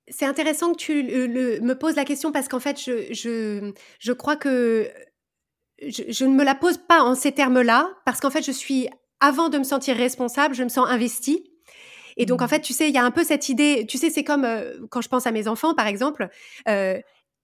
[0.07, 4.87] c'est intéressant que tu me poses la question, parce qu'en fait, je, crois que
[5.81, 8.87] je, je, ne me la pose pas en ces termes-là, parce qu'en fait, je suis,
[9.19, 11.52] avant de me sentir responsable, je me sens investie.
[12.17, 12.49] Et donc, en mmh.
[12.49, 14.73] fait, tu sais, il y a un peu cette idée, tu sais, c'est comme euh,
[14.89, 16.29] quand je pense à mes enfants, par exemple.
[16.67, 16.99] Euh,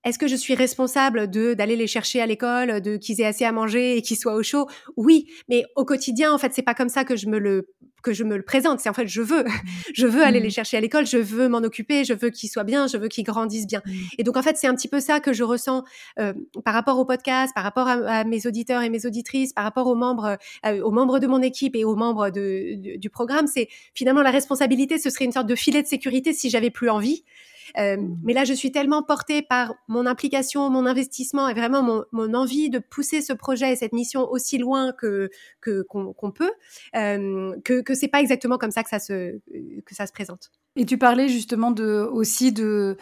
[0.06, 3.44] est-ce que je suis responsable de d'aller les chercher à l'école, de qu'ils aient assez
[3.44, 4.68] à manger et qu'ils soient au chaud?
[4.96, 7.68] Oui, mais au quotidien, en fait, c'est pas comme ça que je me le
[8.02, 8.80] que je me le présente.
[8.80, 9.46] C'est en fait, je veux,
[9.94, 10.52] je veux aller les mmh.
[10.52, 13.24] chercher à l'école, je veux m'en occuper, je veux qu'ils soient bien, je veux qu'ils
[13.24, 13.82] grandissent bien.
[13.86, 13.92] Mmh.
[14.18, 15.84] Et donc, en fait, c'est un petit peu ça que je ressens
[16.20, 16.34] euh,
[16.64, 19.96] par rapport au podcast, par rapport à, mes auditeurs et mes auditrices, par rapport aux
[19.96, 23.48] membres, euh, aux membres de mon équipe et aux membres de, du programme.
[23.48, 26.90] C'est finalement la responsabilité, ce serait une sorte de filet de sécurité si j'avais plus
[26.90, 27.24] envie.
[27.78, 28.18] Euh, mmh.
[28.24, 32.34] mais là, je suis tellement portée par mon implication, mon investissement et vraiment mon, mon
[32.34, 35.30] envie de pousser ce projet et cette mission aussi loin que
[35.62, 36.52] qu'on peut,
[36.96, 39.40] euh, que que c'est pas exactement comme ça que ça se
[39.86, 40.52] que ça se présente.
[40.76, 42.98] Et tu parlais justement de aussi de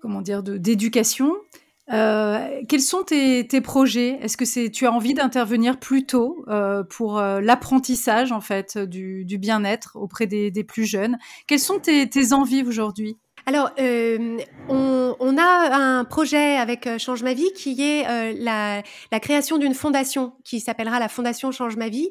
[0.00, 1.34] comment dire de d'éducation.
[1.92, 4.18] Euh, quels sont tes, tes projets?
[4.22, 8.78] Est-ce que c'est tu as envie d'intervenir plus tôt euh, pour euh, l'apprentissage en fait
[8.78, 11.18] du, du bien-être auprès des, des, plus jeunes?
[11.48, 13.18] Quelles sont tes, tes envies aujourd'hui?
[13.50, 14.38] Alors, euh,
[14.68, 18.80] on, a un projet avec euh, Change ma vie qui est euh, la,
[19.10, 22.10] la, création d'une fondation qui s'appellera la Fondation Change ma vie.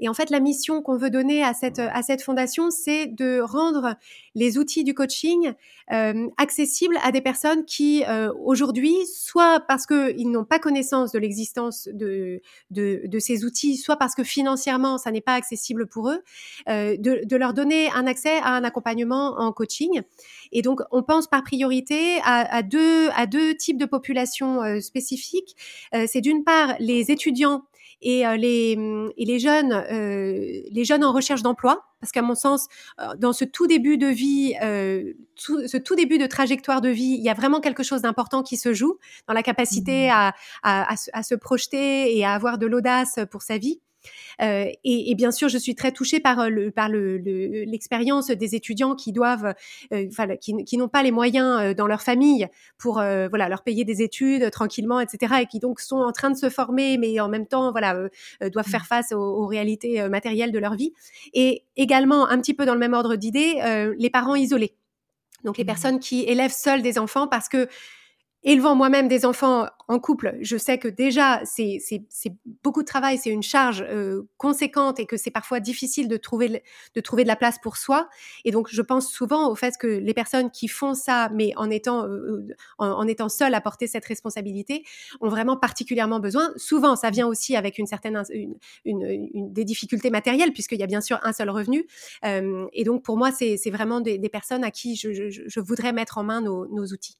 [0.00, 3.40] Et en fait, la mission qu'on veut donner à cette, à cette fondation, c'est de
[3.40, 3.96] rendre
[4.34, 5.52] les outils du coaching
[5.92, 11.18] euh, accessibles à des personnes qui, euh, aujourd'hui, soit parce qu'ils n'ont pas connaissance de
[11.18, 12.40] l'existence de,
[12.70, 16.22] de, de, ces outils, soit parce que financièrement, ça n'est pas accessible pour eux,
[16.68, 20.02] euh, de, de, leur donner un accès à un accompagnement en coaching.
[20.52, 24.80] Et donc, on pense par priorité à, à deux, à deux types de populations euh,
[24.80, 25.56] spécifiques.
[25.94, 27.64] Euh, c'est d'une part les étudiants
[28.04, 28.78] et euh, les
[29.16, 32.68] et les jeunes euh, les jeunes en recherche d'emploi parce qu'à mon sens
[33.00, 34.54] euh, dans ce tout début de vie
[35.36, 38.56] ce tout début de trajectoire de vie il y a vraiment quelque chose d'important qui
[38.56, 40.12] se joue dans la capacité mmh.
[40.12, 43.80] à, à, à se projeter et à avoir de l'audace pour sa vie
[44.42, 47.16] euh, et, et, bien sûr, je suis très touchée par euh, le par le,
[47.64, 49.54] l'expérience des étudiants qui doivent,
[49.92, 52.48] euh, enfin, qui, qui n'ont pas les moyens dans leur famille
[52.78, 55.34] pour voilà leur payer des études tranquillement, etc.
[55.42, 58.08] Et qui donc sont en train de se former, mais en même temps, voilà,
[58.52, 58.86] doivent faire mmh.
[58.86, 60.92] face aux, aux, réalités matérielles de leur vie.
[61.32, 63.60] Et également, un petit peu dans le même ordre d'idée,
[63.96, 64.76] les parents isolés.
[65.44, 65.66] Donc les mmh.
[65.66, 67.68] personnes qui élèvent seuls des enfants parce que
[68.44, 71.78] élevant moi-même des enfants en couple, je sais que déjà c'est
[72.62, 76.62] beaucoup de travail, c'est une charge euh, conséquente et que c'est parfois difficile de trouver
[76.94, 78.08] de trouver de la place pour soi.
[78.44, 81.70] Et donc je pense souvent au fait que les personnes qui font ça, mais en
[81.70, 82.46] étant euh,
[82.78, 84.84] en, étant seules à porter cette responsabilité,
[85.20, 86.50] ont vraiment particulièrement besoin.
[86.56, 90.86] Souvent, ça vient aussi avec une certaine une, une, des difficultés matérielles puisqu'il y a
[90.86, 91.86] bien sûr un seul revenu.
[92.24, 95.60] Euh, et donc pour moi, c'est vraiment des, des, personnes à qui je, je, je,
[95.60, 97.16] voudrais mettre en main nos, nos outils.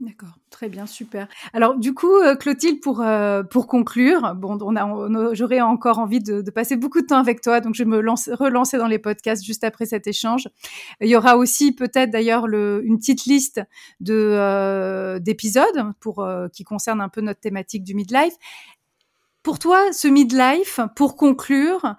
[0.00, 1.28] D'accord, très bien, super.
[1.52, 6.18] Alors du coup, euh, Clotilde, pour euh, pour conclure, bon, on a, j'aurais encore envie
[6.18, 8.98] de, passer beaucoup de temps avec toi, donc je vais me lance, relancer dans les
[8.98, 10.48] podcasts juste après cet échange.
[11.00, 13.60] Il y aura aussi peut-être d'ailleurs une petite liste
[14.00, 18.34] de euh, d'épisodes pour qui concernent un peu notre thématique du midlife.
[19.44, 21.94] Pour toi, ce midlife, pour conclure,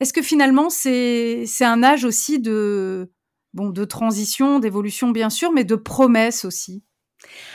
[0.00, 3.10] est-ce que finalement c'est c'est un âge aussi de
[3.54, 6.84] bon de transition, d'évolution bien sûr, mais de promesse aussi?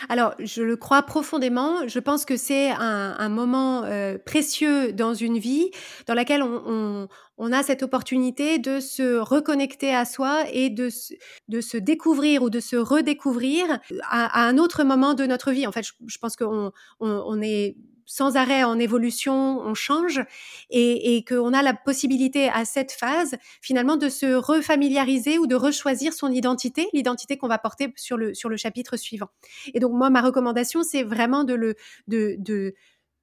[0.09, 1.87] Alors, je le crois profondément.
[1.87, 5.71] Je pense que c'est un, moment euh, précieux dans une vie
[6.07, 7.07] dans laquelle on,
[7.51, 10.89] a cette opportunité de se reconnecter à soi et de,
[11.49, 13.65] de se découvrir ou de se redécouvrir
[14.03, 15.67] à, à, un autre moment de notre vie.
[15.67, 17.75] En fait, je, je pense qu'on on, on est
[18.05, 20.21] sans arrêt en évolution, on change
[20.69, 25.55] et, et qu'on a la possibilité à cette phase finalement de se refamiliariser ou de
[25.55, 29.29] rechoisir son identité, l'identité qu'on va porter sur le, sur le chapitre suivant.
[29.73, 31.75] Et donc moi, ma recommandation, c'est vraiment de le,
[32.07, 32.75] de, de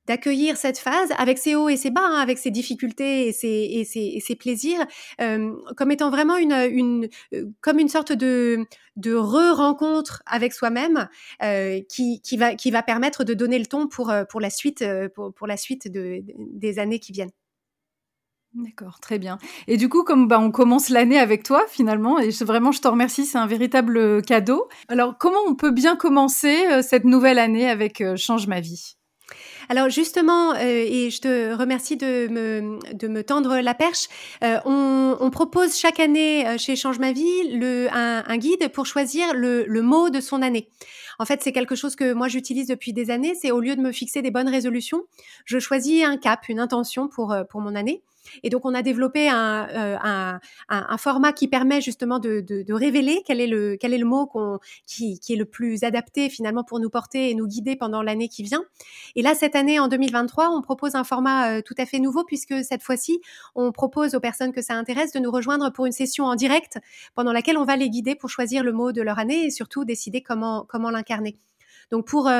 [0.06, 3.48] d'accueillir cette phase avec ses hauts et ses bas, hein, avec ses difficultés et ses,
[3.48, 4.84] et ses, et ses plaisirs,
[5.18, 7.08] comme étant vraiment une, une,
[7.60, 11.08] comme une sorte de, de re-rencontre avec soi-même
[11.88, 14.84] qui, qui, va, qui va permettre de donner le ton pour, pour la suite,
[15.14, 17.32] pour, pour la suite de, des années qui viennent.
[18.54, 19.38] D'accord, très bien.
[19.66, 22.88] Et du coup, comme bah, on commence l'année avec toi finalement, et vraiment je te
[22.88, 24.68] remercie, c'est un véritable cadeau.
[24.88, 28.96] Alors, comment on peut bien commencer cette nouvelle année avec Change ma vie?
[29.68, 34.08] Alors justement, euh, et je te remercie de me, de me tendre la perche,
[34.42, 38.86] euh, on, propose chaque année euh, chez Change ma vie le, un, un guide pour
[38.86, 40.68] choisir le, le, mot de son année.
[41.18, 43.34] En fait, c'est quelque chose que moi j'utilise depuis des années.
[43.34, 45.02] C'est au lieu de me fixer des bonnes résolutions,
[45.44, 48.02] je choisis un cap, une intention pour, pour mon année.
[48.42, 52.40] Et donc, on a développé un, euh, un, un, un format qui permet justement de,
[52.40, 54.30] de, de, révéler quel est le, quel est le mot
[54.86, 58.28] qui, qui est le plus adapté finalement pour nous porter et nous guider pendant l'année
[58.28, 58.62] qui vient.
[59.16, 62.24] Et là, cette année, en 2023, on propose un format euh, tout à fait nouveau
[62.24, 63.20] puisque cette fois-ci,
[63.54, 66.78] on propose aux personnes que ça intéresse de nous rejoindre pour une session en direct
[67.14, 69.84] pendant laquelle on va les guider pour choisir le mot de leur année et surtout
[69.84, 71.36] décider comment, comment l'incarner.
[71.90, 72.30] Donc pour,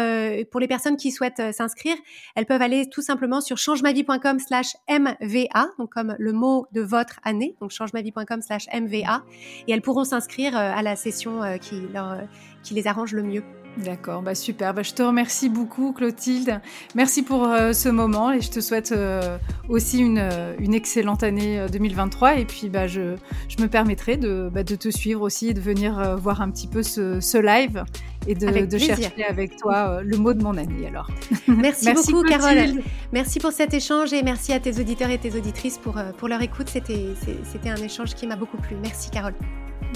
[0.50, 1.96] pour les personnes qui souhaitent s'inscrire,
[2.34, 7.20] elles peuvent aller tout simplement sur changemavie.com slash MVA, donc comme le mot de votre
[7.24, 9.22] année, donc changemavie.com slash MVA,
[9.66, 12.20] et elles pourront s'inscrire à la session qui, leur,
[12.62, 13.42] qui les arrange le mieux.
[13.78, 14.74] D'accord, bah super.
[14.74, 16.60] Bah je te remercie beaucoup, Clotilde.
[16.94, 19.38] Merci pour euh, ce moment et je te souhaite euh,
[19.68, 22.36] aussi une, euh, une, excellente année 2023.
[22.38, 23.16] Et puis, bah, je,
[23.48, 26.66] je me permettrai de, bah, de, te suivre aussi et de venir voir un petit
[26.66, 27.84] peu ce, ce live
[28.26, 30.86] et de, de chercher avec toi le mot de mon année.
[30.86, 31.10] Alors,
[31.48, 32.82] merci, merci beaucoup, Carole.
[33.12, 36.42] Merci pour cet échange et merci à tes auditeurs et tes auditrices pour, pour leur
[36.42, 36.68] écoute.
[36.68, 38.76] C'était un échange qui m'a beaucoup plu.
[38.82, 39.34] Merci, Carole.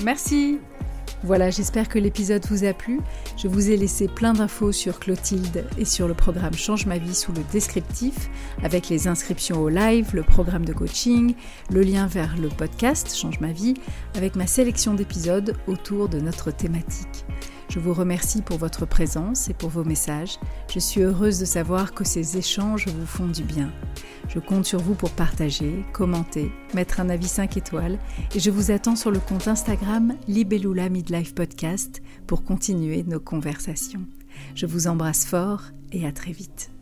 [0.02, 0.60] Merci.
[1.22, 3.00] Voilà, j'espère que l'épisode vous a plu.
[3.36, 7.14] Je vous ai laissé plein d'infos sur Clotilde et sur le programme Change ma vie
[7.14, 8.28] sous le descriptif,
[8.62, 11.34] avec les inscriptions au live, le programme de coaching,
[11.70, 13.74] le lien vers le podcast Change ma vie,
[14.14, 17.24] avec ma sélection d'épisodes autour de notre thématique.
[17.68, 20.38] Je vous remercie pour votre présence et pour vos messages.
[20.72, 23.72] Je suis heureuse de savoir que ces échanges vous font du bien.
[24.28, 27.98] Je compte sur vous pour partager, commenter, mettre un avis 5 étoiles
[28.34, 34.06] et je vous attends sur le compte Instagram Libellula Midlife Podcast pour continuer nos conversations.
[34.54, 35.62] Je vous embrasse fort
[35.92, 36.75] et à très vite.